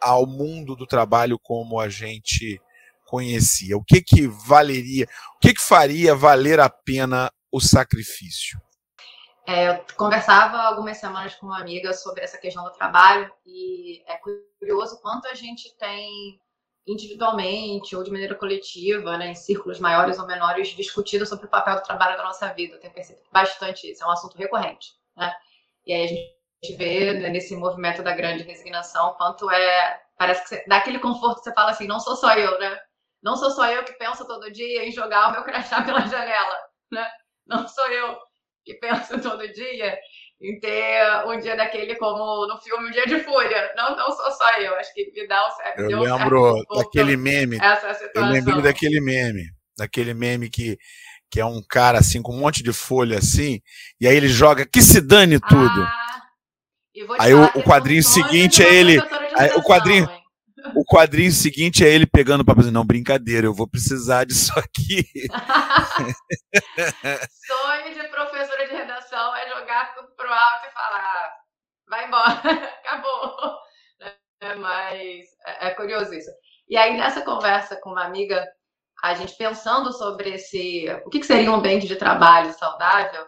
ao 0.00 0.26
mundo 0.26 0.74
do 0.74 0.86
trabalho 0.86 1.38
como 1.38 1.80
a 1.80 1.88
gente 1.88 2.60
conhecia? 3.06 3.76
O 3.76 3.82
que 3.82 4.00
que 4.00 4.26
valeria, 4.26 5.08
o 5.36 5.38
que 5.40 5.54
que 5.54 5.62
faria 5.62 6.14
valer 6.14 6.60
a 6.60 6.70
pena 6.70 7.30
o 7.50 7.60
sacrifício? 7.60 8.60
É, 9.48 9.68
eu 9.70 9.84
conversava 9.96 10.58
algumas 10.58 10.98
semanas 10.98 11.34
com 11.36 11.46
uma 11.46 11.58
amiga 11.58 11.94
sobre 11.94 12.22
essa 12.22 12.36
questão 12.36 12.62
do 12.64 12.70
trabalho 12.70 13.32
e 13.46 14.02
é 14.06 14.20
curioso 14.58 15.00
quanto 15.00 15.26
a 15.26 15.32
gente 15.32 15.74
tem 15.78 16.38
individualmente 16.86 17.96
ou 17.96 18.02
de 18.02 18.10
maneira 18.10 18.34
coletiva, 18.34 19.16
né, 19.16 19.28
em 19.28 19.34
círculos 19.34 19.80
maiores 19.80 20.18
ou 20.18 20.26
menores, 20.26 20.68
discutido 20.76 21.24
sobre 21.24 21.46
o 21.46 21.48
papel 21.48 21.76
do 21.76 21.82
trabalho 21.82 22.18
na 22.18 22.24
nossa 22.24 22.52
vida. 22.52 22.74
Eu 22.74 22.80
tenho 22.80 22.92
percebido 22.92 23.26
bastante 23.32 23.90
isso, 23.90 24.04
é 24.04 24.06
um 24.06 24.10
assunto 24.10 24.36
recorrente. 24.36 24.92
Né? 25.16 25.34
E 25.86 25.94
aí 25.94 26.04
a 26.04 26.08
gente 26.08 26.76
vê 26.76 27.14
né, 27.14 27.30
nesse 27.30 27.56
movimento 27.56 28.02
da 28.02 28.14
grande 28.14 28.42
resignação 28.42 29.14
quanto 29.14 29.50
é. 29.50 30.02
Parece 30.18 30.42
que 30.42 30.48
você, 30.50 30.64
dá 30.68 30.76
aquele 30.76 30.98
conforto 30.98 31.42
você 31.42 31.54
fala 31.54 31.70
assim: 31.70 31.86
não 31.86 32.00
sou 32.00 32.16
só 32.16 32.34
eu, 32.34 32.58
né? 32.58 32.78
Não 33.22 33.34
sou 33.34 33.50
só 33.50 33.66
eu 33.66 33.82
que 33.82 33.94
penso 33.94 34.26
todo 34.26 34.52
dia 34.52 34.84
em 34.84 34.92
jogar 34.92 35.28
o 35.28 35.32
meu 35.32 35.42
crachá 35.42 35.80
pela 35.82 36.00
janela, 36.06 36.58
né? 36.92 37.10
Não 37.46 37.66
sou 37.66 37.86
eu 37.86 38.27
que 38.68 38.74
penso 38.74 39.18
todo 39.22 39.50
dia 39.52 39.98
em 40.40 40.60
ter 40.60 41.26
um 41.26 41.40
dia 41.40 41.56
daquele 41.56 41.96
como 41.96 42.46
no 42.46 42.60
filme 42.60 42.88
Um 42.88 42.92
Dia 42.92 43.06
de 43.06 43.18
Fúria. 43.24 43.72
Não, 43.76 43.96
não 43.96 44.12
sou 44.12 44.30
só 44.30 44.56
eu, 44.58 44.74
acho 44.76 44.94
que 44.94 45.10
me 45.12 45.26
dá 45.26 45.48
um 45.48 45.50
certo. 45.50 45.80
Eu 45.80 46.00
lembro 46.00 46.58
um 46.70 46.76
daquele 46.76 47.16
meme. 47.16 47.58
eu 48.14 48.24
lembrei 48.26 48.62
daquele 48.62 49.00
meme. 49.00 49.42
Daquele 49.76 50.14
meme 50.14 50.50
que, 50.50 50.78
que 51.30 51.40
é 51.40 51.44
um 51.44 51.62
cara 51.68 51.98
assim 51.98 52.22
com 52.22 52.32
um 52.32 52.38
monte 52.38 52.62
de 52.62 52.72
folha 52.72 53.18
assim, 53.18 53.60
e 54.00 54.06
aí 54.06 54.16
ele 54.16 54.28
joga 54.28 54.66
que 54.66 54.82
se 54.82 55.00
dane 55.00 55.40
tudo. 55.40 55.82
Ah, 55.82 56.22
aí 57.20 57.32
o, 57.32 57.44
o 57.44 57.62
quadrinho 57.62 58.02
seguinte 58.02 58.62
é 58.62 58.74
ele. 58.74 59.00
Aí, 59.36 59.50
o 59.56 59.62
quadrinho. 59.62 60.08
O 60.74 60.84
quadrinho 60.84 61.32
seguinte 61.32 61.84
é 61.84 61.88
ele 61.88 62.06
pegando 62.06 62.42
o 62.42 62.44
papel 62.44 62.70
não, 62.70 62.84
brincadeira, 62.84 63.46
eu 63.46 63.54
vou 63.54 63.68
precisar 63.68 64.24
disso 64.24 64.52
aqui. 64.58 65.06
Sonho 67.46 67.94
de 67.94 68.08
professora 68.08 68.66
de 68.66 68.74
redação 68.74 69.36
é 69.36 69.48
jogar 69.48 69.94
tudo 69.94 70.08
pro 70.16 70.32
alto 70.32 70.66
e 70.66 70.72
falar, 70.72 71.32
vai 71.88 72.06
embora, 72.06 72.42
acabou. 72.84 73.58
É, 74.40 74.54
mas 74.54 75.26
é, 75.46 75.68
é 75.68 75.70
curioso 75.70 76.14
isso. 76.14 76.30
E 76.68 76.76
aí, 76.76 76.96
nessa 76.96 77.22
conversa 77.22 77.76
com 77.80 77.90
uma 77.90 78.04
amiga, 78.04 78.46
a 79.02 79.14
gente 79.14 79.36
pensando 79.36 79.92
sobre 79.92 80.34
esse, 80.34 80.86
o 81.04 81.10
que 81.10 81.22
seria 81.22 81.50
um 81.50 81.56
ambiente 81.56 81.86
de 81.86 81.96
trabalho 81.96 82.52
saudável, 82.52 83.26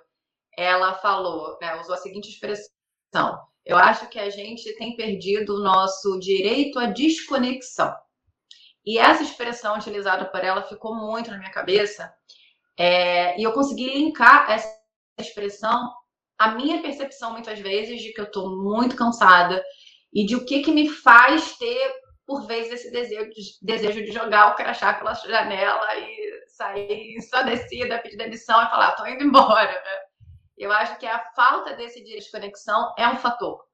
ela 0.57 0.95
falou, 0.95 1.57
né, 1.61 1.81
usou 1.81 1.95
a 1.95 1.99
seguinte 1.99 2.29
expressão: 2.29 3.41
eu 3.71 3.77
acho 3.77 4.09
que 4.09 4.19
a 4.19 4.29
gente 4.29 4.75
tem 4.77 4.97
perdido 4.97 5.55
o 5.55 5.63
nosso 5.63 6.19
direito 6.19 6.79
à 6.79 6.87
desconexão. 6.87 7.95
E 8.85 8.99
essa 8.99 9.23
expressão 9.23 9.77
utilizada 9.77 10.25
por 10.25 10.43
ela 10.43 10.63
ficou 10.63 10.95
muito 10.95 11.31
na 11.31 11.39
minha 11.39 11.53
cabeça, 11.53 12.13
é, 12.77 13.39
e 13.39 13.45
eu 13.45 13.53
consegui 13.53 13.91
linkar 13.91 14.51
essa 14.51 14.75
expressão 15.21 15.93
à 16.39 16.53
minha 16.53 16.83
percepção, 16.83 17.33
muitas 17.33 17.61
vezes, 17.61 18.01
de 18.01 18.13
que 18.13 18.21
eu 18.21 18.25
estou 18.25 18.57
muito 18.61 18.97
cansada 18.97 19.63
e 20.13 20.27
de 20.27 20.35
o 20.35 20.45
que, 20.45 20.63
que 20.63 20.73
me 20.73 20.89
faz 20.89 21.57
ter, 21.57 21.93
por 22.27 22.47
vezes, 22.47 22.73
esse 22.73 22.91
desejo 22.91 23.31
de, 23.31 23.43
desejo 23.63 24.03
de 24.03 24.11
jogar 24.11 24.49
o 24.49 24.57
crachá 24.57 24.95
pela 24.95 25.15
janela 25.15 25.97
e 25.97 26.47
sair 26.49 27.17
ensandecida, 27.17 27.99
pedir 27.99 28.17
demissão 28.17 28.61
e 28.63 28.71
falar: 28.71 28.91
estou 28.91 29.07
indo 29.07 29.23
embora. 29.23 29.71
Né? 29.71 30.10
Eu 30.61 30.71
acho 30.71 30.99
que 30.99 31.07
a 31.07 31.19
falta 31.35 31.75
desse 31.75 32.05
direito 32.05 32.27
de 32.27 32.31
conexão 32.31 32.95
é 32.99 33.09
um 33.09 33.17
fator. 33.17 33.65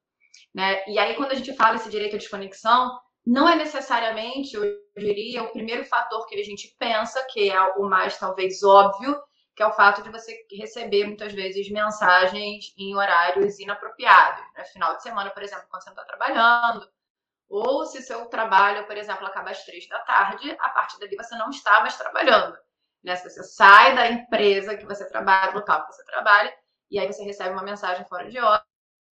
Né? 0.55 0.87
E 0.87 0.97
aí, 0.97 1.15
quando 1.15 1.33
a 1.33 1.35
gente 1.35 1.53
fala 1.53 1.75
esse 1.75 1.89
direito 1.89 2.17
de 2.17 2.29
conexão, 2.29 2.97
não 3.25 3.47
é 3.47 3.57
necessariamente, 3.57 4.55
eu 4.55 4.63
diria, 4.95 5.43
o 5.43 5.51
primeiro 5.51 5.83
fator 5.83 6.25
que 6.27 6.39
a 6.39 6.43
gente 6.43 6.73
pensa, 6.79 7.21
que 7.29 7.51
é 7.51 7.61
o 7.75 7.89
mais 7.89 8.17
talvez 8.17 8.63
óbvio, 8.63 9.21
que 9.53 9.61
é 9.61 9.67
o 9.67 9.73
fato 9.73 10.01
de 10.01 10.09
você 10.09 10.33
receber 10.49 11.05
muitas 11.05 11.33
vezes 11.33 11.69
mensagens 11.69 12.73
em 12.77 12.95
horários 12.95 13.59
inapropriados. 13.59 14.45
Né? 14.53 14.63
Final 14.63 14.95
de 14.95 15.03
semana, 15.03 15.29
por 15.29 15.43
exemplo, 15.43 15.65
quando 15.69 15.83
você 15.83 15.89
não 15.89 16.01
está 16.01 16.05
trabalhando, 16.05 16.89
ou 17.49 17.85
se 17.85 18.01
seu 18.01 18.27
trabalho, 18.27 18.87
por 18.87 18.95
exemplo, 18.95 19.25
acaba 19.25 19.51
às 19.51 19.65
três 19.65 19.89
da 19.89 19.99
tarde, 19.99 20.55
a 20.57 20.69
partir 20.69 20.97
dali 20.99 21.17
você 21.17 21.35
não 21.35 21.49
está 21.49 21.81
mais 21.81 21.97
trabalhando. 21.97 22.57
Né? 23.03 23.13
Se 23.17 23.29
você 23.29 23.43
sai 23.43 23.93
da 23.93 24.09
empresa 24.09 24.77
que 24.77 24.85
você 24.85 25.05
trabalha, 25.09 25.51
do 25.51 25.57
local 25.57 25.85
que 25.85 25.93
você 25.93 26.05
trabalha, 26.05 26.53
e 26.89 26.99
aí 26.99 27.07
você 27.07 27.23
recebe 27.23 27.51
uma 27.51 27.63
mensagem 27.63 28.05
fora 28.05 28.29
de 28.29 28.39
hora, 28.39 28.63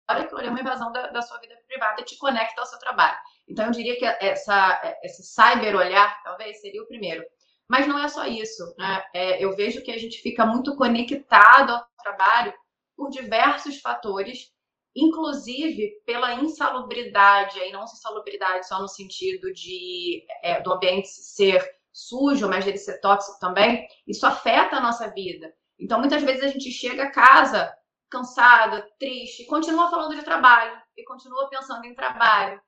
aquilo 0.06 0.40
é 0.40 0.50
uma 0.50 0.60
invasão 0.60 0.90
da, 0.92 1.08
da, 1.08 1.22
sua 1.22 1.38
vida 1.38 1.54
privada 1.66 2.00
e 2.00 2.04
te 2.04 2.16
conecta 2.18 2.60
ao 2.60 2.66
seu 2.66 2.78
trabalho. 2.78 3.16
Então, 3.48 3.66
eu 3.66 3.70
diria 3.70 3.96
que 3.96 4.04
essa, 4.04 4.80
esse 5.02 5.22
cyber 5.22 5.76
olhar, 5.76 6.20
talvez, 6.22 6.60
seria 6.60 6.82
o 6.82 6.86
primeiro. 6.86 7.24
Mas 7.68 7.86
não 7.86 7.98
é 7.98 8.08
só 8.08 8.26
isso. 8.26 8.74
Né? 8.76 9.04
É, 9.14 9.44
eu 9.44 9.54
vejo 9.54 9.82
que 9.82 9.92
a 9.92 9.98
gente 9.98 10.20
fica 10.20 10.44
muito 10.44 10.74
conectado 10.76 11.72
ao 11.72 11.86
trabalho 12.02 12.52
por 12.96 13.10
diversos 13.10 13.80
fatores, 13.80 14.50
inclusive 14.94 15.92
pela 16.04 16.34
insalubridade, 16.34 17.60
aí 17.60 17.70
não 17.70 17.84
insalubridade 17.84 18.66
só 18.66 18.80
no 18.80 18.88
sentido 18.88 19.52
de 19.52 20.24
é, 20.42 20.60
do 20.60 20.72
ambiente 20.72 21.08
ser 21.08 21.64
sujo, 21.92 22.48
mas 22.48 22.64
dele 22.64 22.78
ser 22.78 23.00
tóxico 23.00 23.38
também, 23.38 23.86
isso 24.06 24.26
afeta 24.26 24.76
a 24.76 24.80
nossa 24.80 25.08
vida. 25.08 25.52
Então, 25.80 25.98
muitas 25.98 26.22
vezes 26.22 26.44
a 26.44 26.48
gente 26.48 26.70
chega 26.70 27.04
a 27.04 27.10
casa 27.10 27.74
cansada, 28.10 28.86
triste, 28.98 29.46
continua 29.46 29.88
falando 29.88 30.14
de 30.14 30.22
trabalho 30.22 30.80
e 30.96 31.04
continua 31.04 31.48
pensando 31.48 31.84
em 31.84 31.94
trabalho. 31.94 32.60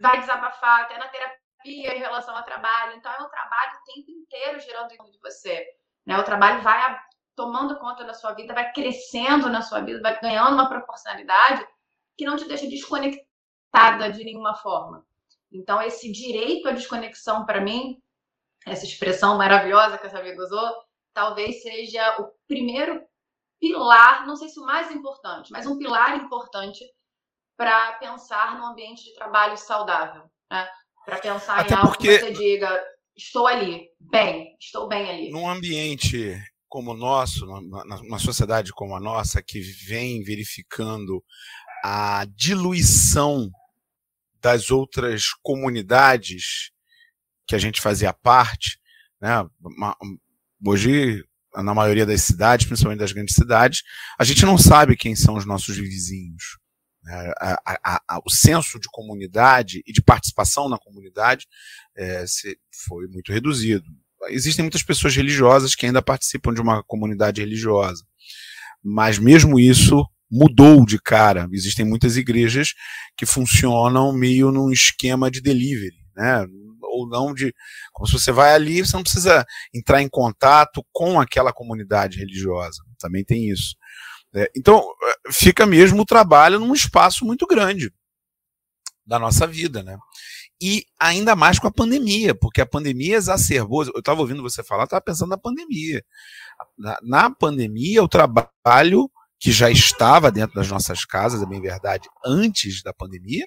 Vai 0.00 0.20
desabafar 0.20 0.82
até 0.82 0.98
na 0.98 1.08
terapia 1.08 1.96
em 1.96 1.98
relação 1.98 2.36
ao 2.36 2.44
trabalho. 2.44 2.96
Então, 2.96 3.10
é 3.10 3.22
o 3.22 3.28
trabalho 3.28 3.72
o 3.72 3.92
tempo 3.92 4.10
inteiro 4.10 4.60
girando 4.60 4.92
em 4.92 5.10
de 5.10 5.18
você. 5.20 5.66
Né? 6.06 6.16
O 6.18 6.24
trabalho 6.24 6.62
vai 6.62 6.98
tomando 7.34 7.78
conta 7.78 8.04
da 8.04 8.14
sua 8.14 8.32
vida, 8.34 8.54
vai 8.54 8.72
crescendo 8.72 9.48
na 9.48 9.62
sua 9.62 9.80
vida, 9.80 10.00
vai 10.00 10.20
ganhando 10.20 10.54
uma 10.54 10.68
proporcionalidade 10.68 11.66
que 12.16 12.24
não 12.24 12.36
te 12.36 12.46
deixa 12.46 12.66
desconectada 12.68 14.10
de 14.12 14.24
nenhuma 14.24 14.54
forma. 14.56 15.06
Então, 15.50 15.80
esse 15.80 16.10
direito 16.12 16.68
à 16.68 16.72
desconexão, 16.72 17.46
para 17.46 17.60
mim, 17.60 18.02
essa 18.66 18.84
expressão 18.84 19.38
maravilhosa 19.38 19.96
que 19.96 20.06
essa 20.06 20.18
amiga 20.18 20.42
usou, 20.42 20.87
talvez 21.14 21.62
seja 21.62 22.20
o 22.20 22.30
primeiro 22.46 23.02
pilar, 23.60 24.26
não 24.26 24.36
sei 24.36 24.48
se 24.48 24.58
o 24.60 24.64
mais 24.64 24.90
importante, 24.90 25.50
mas 25.50 25.66
um 25.66 25.78
pilar 25.78 26.16
importante 26.16 26.84
para 27.56 27.92
pensar 27.94 28.56
num 28.56 28.66
ambiente 28.66 29.04
de 29.04 29.14
trabalho 29.14 29.56
saudável, 29.56 30.30
né? 30.50 30.68
Para 31.04 31.18
pensar 31.18 31.58
Até 31.58 31.74
em 31.74 31.76
algo 31.76 31.96
que 31.96 32.18
você 32.18 32.32
diga, 32.32 32.84
estou 33.16 33.46
ali, 33.46 33.88
bem, 33.98 34.56
estou 34.60 34.86
bem 34.86 35.10
ali. 35.10 35.30
Num 35.30 35.48
ambiente 35.48 36.36
como 36.68 36.92
o 36.92 36.96
nosso, 36.96 37.46
numa 37.46 38.18
sociedade 38.18 38.72
como 38.72 38.94
a 38.94 39.00
nossa, 39.00 39.42
que 39.42 39.60
vem 39.60 40.22
verificando 40.22 41.24
a 41.82 42.26
diluição 42.36 43.50
das 44.40 44.70
outras 44.70 45.32
comunidades 45.42 46.70
que 47.46 47.54
a 47.54 47.58
gente 47.58 47.80
fazia 47.80 48.12
parte, 48.12 48.78
né? 49.20 49.44
Hoje, 50.64 51.24
na 51.54 51.74
maioria 51.74 52.06
das 52.06 52.22
cidades, 52.22 52.66
principalmente 52.66 53.00
das 53.00 53.12
grandes 53.12 53.34
cidades, 53.34 53.82
a 54.18 54.24
gente 54.24 54.44
não 54.44 54.58
sabe 54.58 54.96
quem 54.96 55.14
são 55.14 55.36
os 55.36 55.46
nossos 55.46 55.76
vizinhos. 55.76 56.58
Né? 57.02 57.32
A, 57.38 57.60
a, 57.64 58.00
a, 58.08 58.20
o 58.24 58.30
senso 58.30 58.78
de 58.78 58.88
comunidade 58.90 59.82
e 59.86 59.92
de 59.92 60.02
participação 60.02 60.68
na 60.68 60.78
comunidade 60.78 61.46
é, 61.96 62.26
se, 62.26 62.58
foi 62.86 63.06
muito 63.08 63.32
reduzido. 63.32 63.84
Existem 64.28 64.64
muitas 64.64 64.82
pessoas 64.82 65.14
religiosas 65.14 65.74
que 65.74 65.86
ainda 65.86 66.02
participam 66.02 66.52
de 66.52 66.60
uma 66.60 66.82
comunidade 66.82 67.40
religiosa, 67.40 68.04
mas 68.82 69.18
mesmo 69.18 69.60
isso 69.60 70.04
mudou 70.30 70.84
de 70.84 71.00
cara. 71.00 71.48
Existem 71.52 71.84
muitas 71.84 72.16
igrejas 72.16 72.74
que 73.16 73.24
funcionam 73.24 74.12
meio 74.12 74.50
num 74.50 74.70
esquema 74.70 75.30
de 75.30 75.40
delivery, 75.40 75.96
né? 76.16 76.46
Ou 76.98 77.08
não 77.08 77.32
de. 77.34 77.54
Como 77.92 78.06
se 78.06 78.12
você 78.12 78.32
vai 78.32 78.54
ali, 78.54 78.80
você 78.80 78.96
não 78.96 79.02
precisa 79.02 79.44
entrar 79.74 80.02
em 80.02 80.08
contato 80.08 80.84
com 80.92 81.20
aquela 81.20 81.52
comunidade 81.52 82.18
religiosa. 82.18 82.82
Também 82.98 83.24
tem 83.24 83.50
isso. 83.50 83.76
É, 84.34 84.50
então, 84.56 84.78
é, 84.78 85.32
fica 85.32 85.64
mesmo 85.64 86.02
o 86.02 86.06
trabalho 86.06 86.58
num 86.58 86.74
espaço 86.74 87.24
muito 87.24 87.46
grande 87.46 87.92
da 89.06 89.18
nossa 89.18 89.46
vida, 89.46 89.82
né? 89.82 89.96
E 90.60 90.84
ainda 91.00 91.36
mais 91.36 91.58
com 91.58 91.68
a 91.68 91.72
pandemia, 91.72 92.34
porque 92.34 92.60
a 92.60 92.66
pandemia 92.66 93.16
exacerbou. 93.16 93.84
Eu 93.84 94.00
estava 94.00 94.20
ouvindo 94.20 94.42
você 94.42 94.62
falar, 94.62 94.84
estava 94.84 95.00
pensando 95.00 95.30
na 95.30 95.38
pandemia. 95.38 96.04
Na, 96.76 96.98
na, 97.02 97.30
pandemia, 97.30 98.02
o 98.02 98.08
trabalho 98.08 99.10
que 99.38 99.52
já 99.52 99.70
estava 99.70 100.32
dentro 100.32 100.56
das 100.56 100.68
nossas 100.68 101.04
casas, 101.04 101.42
é 101.42 101.46
bem 101.46 101.60
verdade, 101.60 102.08
antes 102.26 102.82
da 102.82 102.92
pandemia, 102.92 103.46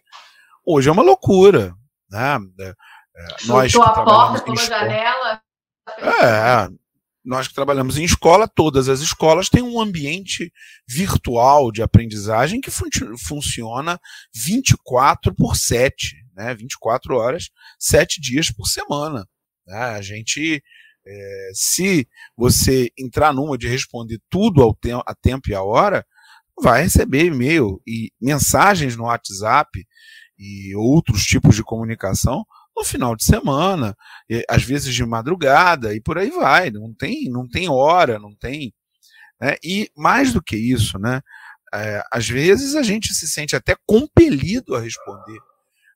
hoje 0.65 0.87
é 0.87 0.91
uma 0.91 1.03
loucura. 1.03 1.75
Né? 2.09 2.39
É, 3.21 3.45
nós 3.47 3.71
que 3.71 3.79
a 3.79 3.89
porta, 3.89 4.43
pela 4.43 4.57
janela. 4.57 5.41
É, 5.99 6.69
nós 7.23 7.47
que 7.47 7.53
trabalhamos 7.53 7.97
em 7.97 8.03
escola, 8.03 8.47
todas 8.47 8.89
as 8.89 8.99
escolas 8.99 9.47
têm 9.47 9.61
um 9.61 9.79
ambiente 9.79 10.51
virtual 10.87 11.71
de 11.71 11.83
aprendizagem 11.83 12.59
que 12.59 12.71
fun 12.71 12.87
funciona 13.17 13.99
24 14.33 15.33
por 15.35 15.55
7. 15.55 16.15
né? 16.35 16.55
24 16.55 17.15
horas, 17.15 17.49
7 17.79 18.19
dias 18.19 18.51
por 18.51 18.65
semana. 18.65 19.27
Né? 19.67 19.77
A 19.77 20.01
gente, 20.01 20.63
é, 21.05 21.51
se 21.53 22.07
você 22.35 22.91
entrar 22.97 23.33
numa 23.33 23.57
de 23.57 23.67
responder 23.67 24.19
tudo 24.29 24.63
ao 24.63 24.73
te 24.73 24.91
a 24.91 25.15
tempo 25.15 25.49
e 25.49 25.53
a 25.53 25.61
hora, 25.61 26.05
vai 26.59 26.83
receber 26.83 27.25
e-mail 27.25 27.81
e 27.85 28.11
mensagens 28.19 28.95
no 28.95 29.03
WhatsApp 29.03 29.85
e 30.37 30.75
outros 30.75 31.23
tipos 31.23 31.55
de 31.55 31.63
comunicação 31.63 32.45
no 32.81 32.83
final 32.83 33.15
de 33.15 33.23
semana, 33.23 33.95
às 34.49 34.63
vezes 34.63 34.93
de 34.93 35.05
madrugada 35.05 35.93
e 35.93 36.01
por 36.01 36.17
aí 36.17 36.31
vai. 36.31 36.71
Não 36.71 36.93
tem, 36.93 37.29
não 37.29 37.47
tem 37.47 37.69
hora, 37.69 38.17
não 38.17 38.35
tem. 38.35 38.73
Né? 39.39 39.55
E 39.63 39.91
mais 39.95 40.33
do 40.33 40.41
que 40.41 40.57
isso, 40.57 40.97
né? 40.97 41.21
É, 41.73 42.03
às 42.11 42.27
vezes 42.27 42.75
a 42.75 42.83
gente 42.83 43.13
se 43.13 43.27
sente 43.27 43.55
até 43.55 43.75
compelido 43.85 44.75
a 44.75 44.81
responder 44.81 45.39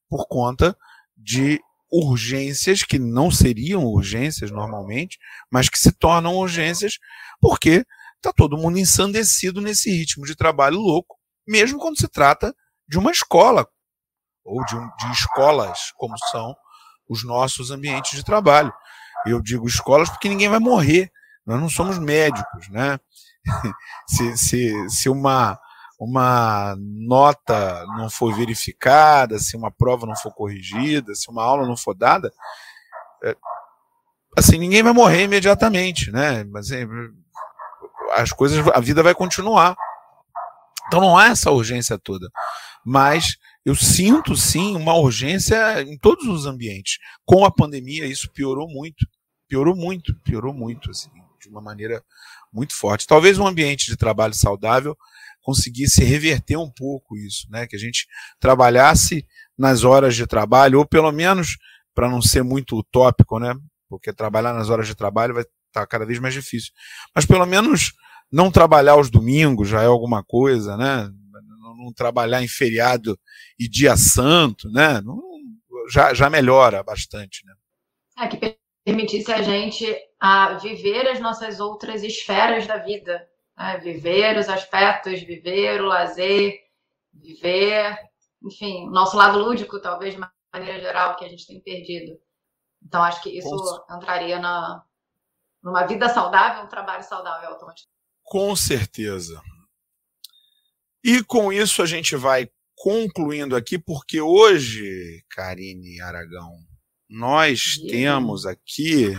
por 0.07 0.27
conta 0.27 0.77
de 1.17 1.59
urgências 1.91 2.83
que 2.83 2.99
não 2.99 3.29
seriam 3.29 3.83
urgências 3.85 4.51
normalmente, 4.51 5.17
mas 5.51 5.67
que 5.67 5.77
se 5.77 5.91
tornam 5.91 6.37
urgências 6.37 6.97
porque 7.41 7.85
está 8.15 8.31
todo 8.31 8.57
mundo 8.57 8.79
ensandecido 8.79 9.59
nesse 9.59 9.89
ritmo 9.89 10.25
de 10.25 10.35
trabalho 10.35 10.79
louco, 10.79 11.17
mesmo 11.47 11.79
quando 11.79 11.99
se 11.99 12.07
trata 12.07 12.55
de 12.87 12.97
uma 12.97 13.11
escola 13.11 13.67
ou 14.43 14.63
de, 14.65 14.75
de 14.75 15.11
escolas, 15.11 15.91
como 15.97 16.15
são 16.31 16.55
os 17.09 17.23
nossos 17.23 17.71
ambientes 17.71 18.11
de 18.17 18.23
trabalho. 18.23 18.73
Eu 19.25 19.41
digo 19.41 19.67
escolas 19.67 20.09
porque 20.09 20.29
ninguém 20.29 20.49
vai 20.49 20.59
morrer. 20.59 21.11
Nós 21.45 21.59
não 21.59 21.69
somos 21.69 21.99
médicos, 21.99 22.69
né? 22.69 22.99
se, 24.07 24.37
se, 24.37 24.89
se 24.89 25.09
uma, 25.09 25.59
uma 25.99 26.75
nota 26.77 27.85
não 27.97 28.09
for 28.09 28.33
verificada, 28.33 29.39
se 29.39 29.55
uma 29.55 29.71
prova 29.71 30.05
não 30.05 30.15
for 30.15 30.33
corrigida, 30.33 31.13
se 31.13 31.29
uma 31.29 31.43
aula 31.43 31.67
não 31.67 31.77
for 31.77 31.93
dada, 31.93 32.33
é, 33.23 33.35
assim, 34.37 34.57
ninguém 34.57 34.83
vai 34.83 34.93
morrer 34.93 35.23
imediatamente, 35.23 36.11
né? 36.11 36.43
Mas 36.45 36.71
é, 36.71 36.85
as 38.15 38.31
coisas, 38.31 38.65
a 38.73 38.79
vida 38.79 39.01
vai 39.01 39.13
continuar. 39.13 39.75
Então 40.87 41.01
não 41.01 41.17
há 41.17 41.27
essa 41.27 41.51
urgência 41.51 41.97
toda. 41.97 42.29
Mas 42.83 43.37
eu 43.65 43.75
sinto 43.75 44.37
sim 44.37 44.75
uma 44.75 44.93
urgência 44.93 45.81
em 45.81 45.97
todos 45.97 46.27
os 46.27 46.45
ambientes. 46.45 46.99
Com 47.25 47.43
a 47.43 47.51
pandemia, 47.51 48.05
isso 48.05 48.31
piorou 48.31 48.69
muito. 48.69 49.07
Piorou 49.47 49.75
muito, 49.75 50.15
piorou 50.23 50.53
muito, 50.53 50.91
assim, 50.91 51.09
de 51.41 51.49
uma 51.49 51.61
maneira 51.61 52.03
muito 52.53 52.75
forte. 52.75 53.07
Talvez 53.07 53.39
um 53.39 53.47
ambiente 53.47 53.87
de 53.87 53.97
trabalho 53.97 54.35
saudável 54.35 54.95
conseguisse 55.41 56.03
reverter 56.03 56.57
um 56.57 56.69
pouco 56.69 57.17
isso, 57.17 57.47
né? 57.49 57.65
Que 57.65 57.75
a 57.75 57.79
gente 57.79 58.07
trabalhasse 58.39 59.25
nas 59.57 59.83
horas 59.83 60.15
de 60.15 60.27
trabalho, 60.27 60.79
ou 60.79 60.85
pelo 60.85 61.11
menos, 61.11 61.57
para 61.93 62.09
não 62.09 62.21
ser 62.21 62.43
muito 62.43 62.77
utópico, 62.77 63.39
né? 63.39 63.55
Porque 63.89 64.13
trabalhar 64.13 64.53
nas 64.53 64.69
horas 64.69 64.87
de 64.87 64.95
trabalho 64.95 65.33
vai 65.33 65.43
estar 65.43 65.81
tá 65.81 65.87
cada 65.87 66.05
vez 66.05 66.19
mais 66.19 66.33
difícil. 66.33 66.71
Mas 67.15 67.25
pelo 67.25 67.45
menos 67.45 67.93
não 68.31 68.51
trabalhar 68.51 68.95
os 68.95 69.09
domingos 69.09 69.69
já 69.69 69.81
é 69.81 69.85
alguma 69.85 70.23
coisa, 70.23 70.77
né? 70.77 71.09
Não 71.75 71.93
trabalhar 71.93 72.41
em 72.43 72.47
feriado 72.47 73.19
e 73.59 73.67
dia 73.67 73.95
santo, 73.97 74.69
né? 74.69 75.01
Não, 75.01 75.21
já, 75.91 76.13
já 76.13 76.29
melhora 76.29 76.83
bastante, 76.83 77.45
né? 77.45 77.53
É, 78.17 78.27
que 78.27 78.57
permitisse 78.83 79.31
a 79.31 79.41
gente 79.41 79.85
a 80.19 80.53
viver 80.53 81.07
as 81.07 81.19
nossas 81.19 81.59
outras 81.59 82.03
esferas 82.03 82.65
da 82.65 82.77
vida, 82.77 83.27
né? 83.57 83.77
viver 83.79 84.37
os 84.37 84.47
aspectos, 84.47 85.21
viver 85.21 85.81
o 85.81 85.87
lazer, 85.87 86.53
viver, 87.13 87.97
enfim, 88.43 88.89
nosso 88.89 89.17
lado 89.17 89.39
lúdico, 89.39 89.81
talvez 89.81 90.13
de 90.13 90.21
maneira 90.53 90.79
geral, 90.79 91.15
que 91.15 91.25
a 91.25 91.29
gente 91.29 91.47
tem 91.47 91.59
perdido. 91.61 92.17
Então, 92.83 93.03
acho 93.03 93.21
que 93.21 93.37
isso 93.37 93.49
Com... 93.49 93.95
entraria 93.95 94.39
na, 94.39 94.83
numa 95.63 95.85
vida 95.85 96.07
saudável, 96.07 96.63
um 96.63 96.67
trabalho 96.67 97.03
saudável 97.03 97.49
automaticamente. 97.49 97.95
Com 98.23 98.55
certeza. 98.55 99.41
E 101.07 101.23
com 101.23 101.53
isso 101.53 101.83
a 101.83 101.85
gente 101.85 102.15
vai 102.15 102.49
concluindo 102.75 103.55
aqui, 103.55 103.77
porque 103.77 104.19
hoje, 104.19 105.23
Karine 105.29 106.01
Aragão, 106.01 106.51
nós 107.07 107.77
temos 107.87 108.47
aqui 108.47 109.15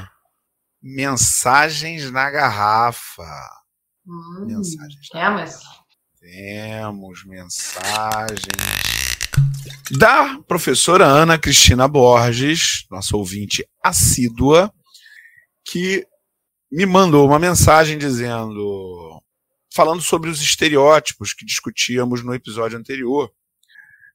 mensagens 0.83 2.11
na 2.11 2.29
garrafa. 2.29 3.23
Hum, 4.05 4.47
mensagens. 4.47 5.09
Temos? 5.13 5.61
Temos 6.19 7.25
mensagens 7.25 8.41
da 9.97 10.41
professora 10.41 11.05
Ana 11.05 11.39
Cristina 11.39 11.87
Borges, 11.87 12.85
nossa 12.91 13.17
ouvinte 13.17 13.65
assídua, 13.81 14.75
que 15.65 16.05
me 16.69 16.85
mandou 16.85 17.29
uma 17.29 17.39
mensagem 17.39 17.97
dizendo 17.97 19.06
falando 19.77 20.01
sobre 20.01 20.31
os 20.31 20.41
estereótipos 20.41 21.35
que 21.35 21.45
discutíamos 21.45 22.25
no 22.25 22.35
episódio 22.35 22.79
anterior. 22.79 23.31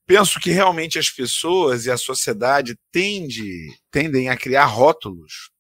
Penso 0.08 0.40
que 0.40 0.50
realmente 0.50 0.98
as 0.98 1.08
pessoas 1.08 1.86
e 1.86 1.92
a 1.92 1.98
sociedade 1.98 2.76
tende, 2.92 3.70
tendem 3.92 4.28
a 4.28 4.36
criar 4.36 4.66
rótulos. 4.66 5.52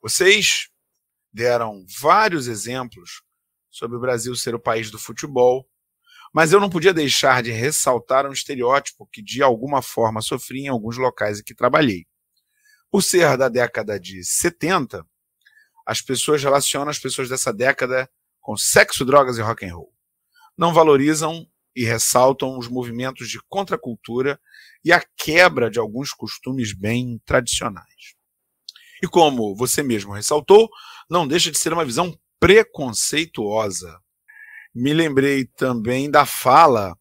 Vocês 0.00 0.68
deram 1.32 1.84
vários 2.00 2.46
exemplos 2.46 3.22
sobre 3.68 3.96
o 3.96 4.00
Brasil 4.00 4.36
ser 4.36 4.54
o 4.54 4.60
país 4.60 4.88
do 4.88 5.00
futebol, 5.00 5.68
mas 6.32 6.52
eu 6.52 6.60
não 6.60 6.70
podia 6.70 6.94
deixar 6.94 7.42
de 7.42 7.50
ressaltar 7.50 8.26
um 8.26 8.32
estereótipo 8.32 9.08
que 9.12 9.20
de 9.20 9.42
alguma 9.42 9.82
forma 9.82 10.22
sofri 10.22 10.60
em 10.60 10.68
alguns 10.68 10.96
locais 10.96 11.40
em 11.40 11.42
que 11.42 11.56
trabalhei. 11.56 12.06
Por 12.88 13.02
ser 13.02 13.36
da 13.36 13.48
década 13.48 13.98
de 13.98 14.22
70, 14.24 15.04
as 15.84 16.00
pessoas 16.00 16.40
relacionam 16.40 16.88
as 16.88 17.00
pessoas 17.00 17.28
dessa 17.28 17.52
década 17.52 18.08
com 18.44 18.58
sexo, 18.58 19.06
drogas 19.06 19.38
e 19.38 19.40
rock 19.40 19.64
and 19.64 19.74
roll. 19.74 19.90
Não 20.56 20.74
valorizam 20.74 21.48
e 21.74 21.82
ressaltam 21.82 22.58
os 22.58 22.68
movimentos 22.68 23.28
de 23.28 23.40
contracultura 23.48 24.38
e 24.84 24.92
a 24.92 25.02
quebra 25.16 25.70
de 25.70 25.78
alguns 25.78 26.12
costumes 26.12 26.76
bem 26.76 27.18
tradicionais. 27.24 28.14
E 29.02 29.08
como 29.08 29.56
você 29.56 29.82
mesmo 29.82 30.12
ressaltou, 30.12 30.68
não 31.10 31.26
deixa 31.26 31.50
de 31.50 31.58
ser 31.58 31.72
uma 31.72 31.86
visão 31.86 32.16
preconceituosa. 32.38 33.98
Me 34.74 34.92
lembrei 34.92 35.46
também 35.46 36.10
da 36.10 36.26
fala 36.26 36.94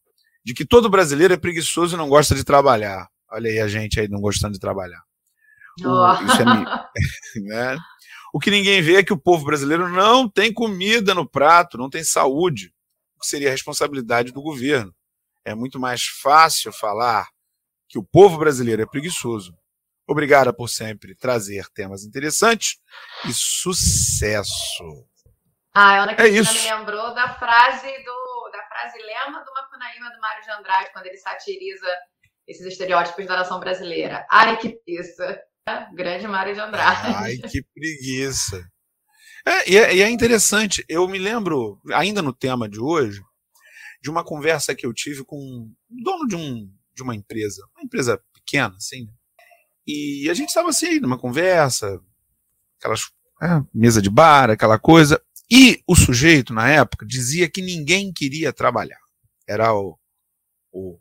de 0.45 0.53
que 0.53 0.65
todo 0.65 0.89
brasileiro 0.89 1.33
é 1.33 1.37
preguiçoso 1.37 1.95
e 1.95 1.97
não 1.97 2.07
gosta 2.07 2.33
de 2.33 2.45
trabalhar. 2.45 3.09
Olha 3.29 3.49
aí 3.49 3.59
a 3.59 3.67
gente 3.67 3.99
aí 3.99 4.07
não 4.07 4.21
gostando 4.21 4.53
de 4.53 4.59
trabalhar. 4.59 5.03
Oh. 5.81 6.13
Isso 6.25 6.41
é, 6.41 6.45
né? 7.41 7.77
O 8.33 8.39
que 8.39 8.51
ninguém 8.51 8.81
vê 8.81 8.97
é 8.97 9.03
que 9.03 9.13
o 9.13 9.19
povo 9.19 9.45
brasileiro 9.45 9.87
não 9.89 10.29
tem 10.29 10.53
comida 10.53 11.13
no 11.13 11.27
prato, 11.27 11.77
não 11.77 11.89
tem 11.89 12.03
saúde, 12.03 12.73
o 13.15 13.19
que 13.19 13.27
seria 13.27 13.49
a 13.49 13.51
responsabilidade 13.51 14.31
do 14.31 14.41
governo. 14.41 14.93
É 15.45 15.53
muito 15.53 15.79
mais 15.79 16.03
fácil 16.03 16.71
falar 16.71 17.27
que 17.87 17.99
o 17.99 18.03
povo 18.03 18.37
brasileiro 18.37 18.81
é 18.81 18.85
preguiçoso. 18.85 19.55
Obrigada 20.07 20.51
por 20.51 20.67
sempre 20.67 21.15
trazer 21.15 21.67
temas 21.69 22.03
interessantes 22.03 22.77
e 23.25 23.33
sucesso. 23.33 25.07
Ah, 25.73 25.99
a 25.99 26.03
Ana 26.03 26.15
Cristina 26.15 26.37
é 26.37 26.41
isso. 26.41 26.53
me 26.53 26.71
lembrou 26.71 27.13
da 27.13 27.33
frase 27.35 27.87
do 28.03 28.51
da 28.51 28.63
frase 28.67 28.99
lema 28.99 29.43
do 29.43 29.51
Macunaíma 29.51 30.11
do 30.11 30.21
Mário 30.21 30.43
de 30.43 30.51
Andrade, 30.51 30.91
quando 30.93 31.07
ele 31.07 31.17
satiriza 31.17 31.87
esses 32.47 32.65
estereótipos 32.65 33.25
da 33.25 33.37
nação 33.37 33.59
brasileira. 33.59 34.25
Ai, 34.29 34.57
que 34.57 34.69
pista! 34.69 35.41
Grande 35.93 36.27
Mário 36.27 36.53
de 36.53 36.59
Andrade. 36.59 37.13
Ai, 37.15 37.37
que 37.37 37.63
preguiça. 37.73 38.67
É, 39.45 39.69
e, 39.69 39.77
é, 39.77 39.95
e 39.95 40.01
é 40.01 40.09
interessante, 40.09 40.85
eu 40.87 41.07
me 41.07 41.17
lembro, 41.17 41.81
ainda 41.93 42.21
no 42.21 42.33
tema 42.33 42.67
de 42.67 42.79
hoje, 42.79 43.21
de 44.01 44.09
uma 44.09 44.23
conversa 44.23 44.75
que 44.75 44.85
eu 44.85 44.93
tive 44.93 45.23
com 45.23 45.37
o 45.37 45.71
dono 45.89 46.27
de, 46.27 46.35
um, 46.35 46.69
de 46.93 47.03
uma 47.03 47.15
empresa, 47.15 47.61
uma 47.75 47.83
empresa 47.83 48.21
pequena, 48.33 48.73
assim, 48.75 49.05
né? 49.05 49.11
e 49.85 50.29
a 50.29 50.33
gente 50.33 50.49
estava 50.49 50.69
assim, 50.69 50.99
numa 50.99 51.17
conversa, 51.17 51.99
aquelas 52.79 53.11
é, 53.41 53.61
mesa 53.73 54.01
de 54.01 54.09
bar, 54.09 54.49
aquela 54.49 54.79
coisa, 54.79 55.21
e 55.51 55.81
o 55.85 55.95
sujeito, 55.95 56.53
na 56.53 56.69
época, 56.69 57.05
dizia 57.05 57.49
que 57.49 57.61
ninguém 57.61 58.11
queria 58.13 58.53
trabalhar. 58.53 58.99
Era 59.47 59.73
o, 59.73 59.97
o 60.71 60.97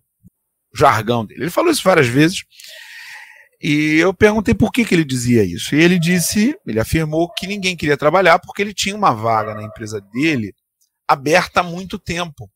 jargão 0.74 1.24
dele. 1.24 1.44
Ele 1.44 1.50
falou 1.50 1.70
isso 1.70 1.82
várias 1.82 2.08
vezes, 2.08 2.44
e 3.62 3.98
eu 3.98 4.12
perguntei 4.12 4.54
por 4.54 4.72
que, 4.72 4.84
que 4.84 4.92
ele 4.92 5.04
dizia 5.04 5.44
isso. 5.44 5.74
E 5.76 5.80
ele 5.80 5.98
disse, 5.98 6.58
ele 6.66 6.80
afirmou 6.80 7.32
que 7.32 7.46
ninguém 7.46 7.76
queria 7.76 7.96
trabalhar 7.96 8.40
porque 8.40 8.60
ele 8.60 8.74
tinha 8.74 8.96
uma 8.96 9.14
vaga 9.14 9.54
na 9.54 9.62
empresa 9.62 10.00
dele 10.00 10.52
aberta 11.06 11.60
há 11.60 11.62
muito 11.62 11.98
tempo. 11.98 12.50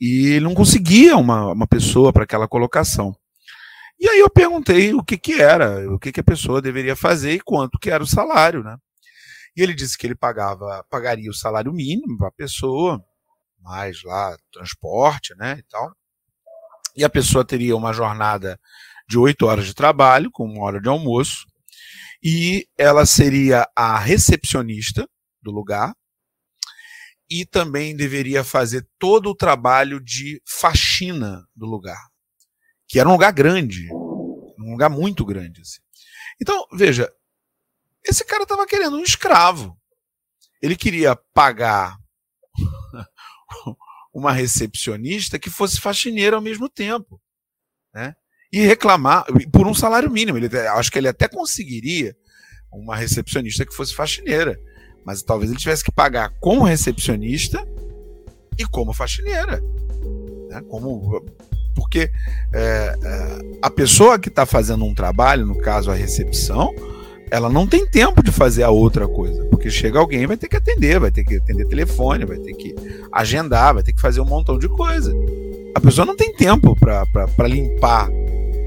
E 0.00 0.28
ele 0.28 0.46
não 0.46 0.54
conseguia 0.54 1.14
uma, 1.16 1.52
uma 1.52 1.66
pessoa 1.66 2.10
para 2.10 2.24
aquela 2.24 2.48
colocação. 2.48 3.14
E 4.00 4.08
aí 4.08 4.18
eu 4.18 4.30
perguntei 4.30 4.94
o 4.94 5.04
que, 5.04 5.18
que 5.18 5.42
era, 5.42 5.86
o 5.92 5.98
que, 5.98 6.10
que 6.10 6.20
a 6.20 6.24
pessoa 6.24 6.62
deveria 6.62 6.96
fazer 6.96 7.34
e 7.34 7.40
quanto 7.40 7.78
que 7.78 7.90
era 7.90 8.02
o 8.02 8.06
salário, 8.06 8.64
né? 8.64 8.78
E 9.54 9.62
ele 9.62 9.74
disse 9.74 9.98
que 9.98 10.06
ele 10.06 10.14
pagava, 10.14 10.82
pagaria 10.88 11.28
o 11.28 11.34
salário 11.34 11.70
mínimo 11.70 12.16
para 12.16 12.28
a 12.28 12.32
pessoa, 12.32 13.04
mais 13.60 14.02
lá 14.04 14.34
transporte, 14.50 15.34
né, 15.36 15.56
e 15.58 15.62
tal. 15.64 15.92
E 16.96 17.04
a 17.04 17.10
pessoa 17.10 17.44
teria 17.44 17.76
uma 17.76 17.92
jornada 17.92 18.58
de 19.10 19.18
oito 19.18 19.46
horas 19.46 19.66
de 19.66 19.74
trabalho, 19.74 20.30
com 20.30 20.44
uma 20.44 20.62
hora 20.62 20.80
de 20.80 20.88
almoço, 20.88 21.44
e 22.22 22.68
ela 22.78 23.04
seria 23.04 23.68
a 23.74 23.98
recepcionista 23.98 25.04
do 25.42 25.50
lugar, 25.50 25.92
e 27.28 27.44
também 27.44 27.96
deveria 27.96 28.44
fazer 28.44 28.86
todo 29.00 29.30
o 29.30 29.34
trabalho 29.34 30.00
de 30.00 30.40
faxina 30.46 31.44
do 31.56 31.66
lugar, 31.66 32.00
que 32.86 33.00
era 33.00 33.08
um 33.08 33.12
lugar 33.12 33.32
grande, 33.32 33.88
um 33.92 34.70
lugar 34.70 34.88
muito 34.88 35.24
grande. 35.24 35.60
Assim. 35.60 35.80
Então, 36.40 36.64
veja, 36.72 37.12
esse 38.04 38.24
cara 38.24 38.44
estava 38.44 38.64
querendo 38.64 38.96
um 38.96 39.02
escravo. 39.02 39.76
Ele 40.62 40.76
queria 40.76 41.16
pagar 41.34 41.96
uma 44.14 44.30
recepcionista 44.30 45.36
que 45.36 45.50
fosse 45.50 45.80
faxineira 45.80 46.36
ao 46.36 46.42
mesmo 46.42 46.68
tempo. 46.68 47.20
Né? 47.92 48.14
E 48.52 48.60
reclamar 48.66 49.24
por 49.52 49.66
um 49.66 49.74
salário 49.74 50.10
mínimo. 50.10 50.38
Ele, 50.38 50.48
acho 50.58 50.90
que 50.90 50.98
ele 50.98 51.08
até 51.08 51.28
conseguiria 51.28 52.16
uma 52.72 52.96
recepcionista 52.96 53.64
que 53.64 53.74
fosse 53.74 53.94
faxineira. 53.94 54.58
Mas 55.04 55.22
talvez 55.22 55.50
ele 55.50 55.60
tivesse 55.60 55.84
que 55.84 55.92
pagar 55.92 56.30
como 56.40 56.64
recepcionista 56.64 57.66
e 58.58 58.64
como 58.66 58.92
faxineira. 58.92 59.62
Né? 60.48 60.62
Como, 60.68 61.24
porque 61.74 62.10
é, 62.52 62.94
é, 63.02 63.38
a 63.62 63.70
pessoa 63.70 64.18
que 64.18 64.28
está 64.28 64.44
fazendo 64.44 64.84
um 64.84 64.94
trabalho, 64.94 65.46
no 65.46 65.56
caso 65.58 65.90
a 65.90 65.94
recepção, 65.94 66.74
ela 67.30 67.48
não 67.48 67.66
tem 67.66 67.86
tempo 67.86 68.22
de 68.22 68.32
fazer 68.32 68.64
a 68.64 68.70
outra 68.70 69.06
coisa, 69.06 69.44
porque 69.46 69.70
chega 69.70 69.98
alguém 69.98 70.26
vai 70.26 70.36
ter 70.36 70.48
que 70.48 70.56
atender, 70.56 70.98
vai 70.98 71.12
ter 71.12 71.24
que 71.24 71.36
atender 71.36 71.66
telefone, 71.68 72.24
vai 72.24 72.38
ter 72.38 72.52
que 72.54 72.74
agendar, 73.12 73.74
vai 73.74 73.82
ter 73.82 73.92
que 73.92 74.00
fazer 74.00 74.20
um 74.20 74.24
montão 74.24 74.58
de 74.58 74.68
coisa. 74.68 75.14
A 75.74 75.80
pessoa 75.80 76.04
não 76.04 76.16
tem 76.16 76.34
tempo 76.34 76.76
para 76.76 77.48
limpar. 77.48 78.10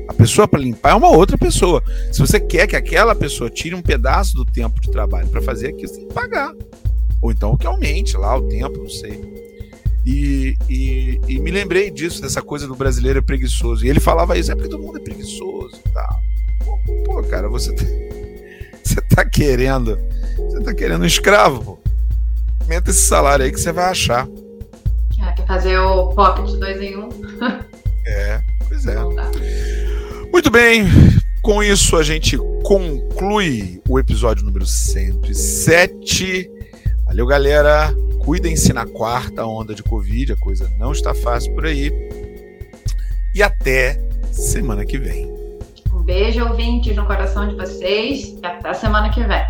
A 0.07 0.13
pessoa 0.13 0.47
para 0.47 0.59
limpar 0.59 0.91
é 0.91 0.95
uma 0.95 1.09
outra 1.09 1.37
pessoa. 1.37 1.83
Se 2.11 2.19
você 2.19 2.39
quer 2.39 2.67
que 2.67 2.75
aquela 2.75 3.15
pessoa 3.15 3.49
tire 3.49 3.73
um 3.73 3.81
pedaço 3.81 4.35
do 4.35 4.45
tempo 4.45 4.79
de 4.81 4.91
trabalho 4.91 5.27
para 5.27 5.41
fazer 5.41 5.69
aquilo, 5.69 5.87
você 5.87 5.97
tem 5.97 6.07
que 6.07 6.13
pagar. 6.13 6.53
Ou 7.21 7.31
então 7.31 7.55
que 7.57 7.65
aumente 7.65 8.17
lá 8.17 8.37
o 8.37 8.47
tempo, 8.49 8.77
não 8.79 8.89
sei. 8.89 9.33
E, 10.05 10.57
e, 10.69 11.21
e, 11.29 11.39
me 11.39 11.49
lembrei 11.49 11.89
disso, 11.89 12.21
dessa 12.21 12.41
coisa 12.41 12.67
do 12.67 12.75
brasileiro 12.75 13.19
é 13.19 13.21
preguiçoso. 13.21 13.85
E 13.85 13.89
ele 13.89 14.01
falava 14.01 14.37
isso, 14.37 14.51
é 14.51 14.55
porque 14.55 14.69
todo 14.69 14.83
mundo 14.83 14.97
é 14.97 15.01
preguiçoso 15.01 15.79
e 15.85 15.89
tal. 15.89 16.19
Pô, 17.05 17.23
cara, 17.23 17.47
você. 17.47 17.73
Tá... 17.73 17.83
Você 18.83 19.01
tá 19.01 19.23
querendo. 19.23 19.97
Você 20.35 20.61
tá 20.61 20.73
querendo 20.73 21.03
um 21.03 21.05
escravo, 21.05 21.63
pô. 21.63 21.79
Aumenta 22.59 22.91
esse 22.91 23.07
salário 23.07 23.45
aí 23.45 23.51
que 23.51 23.59
você 23.59 23.71
vai 23.71 23.85
achar. 23.85 24.27
É, 25.21 25.31
quer 25.31 25.47
fazer 25.47 25.77
o 25.79 26.09
pop 26.09 26.43
de 26.43 26.57
dois 26.57 26.81
em 26.81 26.97
um. 26.97 27.09
é, 28.05 28.41
pois 28.67 28.85
é. 28.85 28.95
Muito 30.43 30.51
bem. 30.51 30.83
Com 31.41 31.63
isso, 31.63 31.95
a 31.95 32.03
gente 32.03 32.37
conclui 32.65 33.81
o 33.87 33.97
episódio 33.97 34.43
número 34.43 34.65
107. 34.65 36.51
Valeu, 37.05 37.25
galera. 37.25 37.95
Cuidem-se 38.19 38.73
na 38.73 38.85
quarta 38.85 39.45
onda 39.45 39.73
de 39.73 39.81
Covid, 39.81 40.33
a 40.33 40.35
coisa 40.35 40.69
não 40.77 40.91
está 40.91 41.13
fácil 41.13 41.55
por 41.55 41.65
aí. 41.65 41.89
E 43.33 43.41
até 43.41 43.97
semana 44.33 44.85
que 44.85 44.97
vem. 44.97 45.31
Um 45.93 46.03
beijo, 46.03 46.43
ouvintes, 46.45 46.93
no 46.93 47.05
coração 47.05 47.47
de 47.47 47.55
vocês 47.55 48.35
e 48.43 48.45
até 48.45 48.73
semana 48.73 49.09
que 49.11 49.23
vem. 49.23 49.45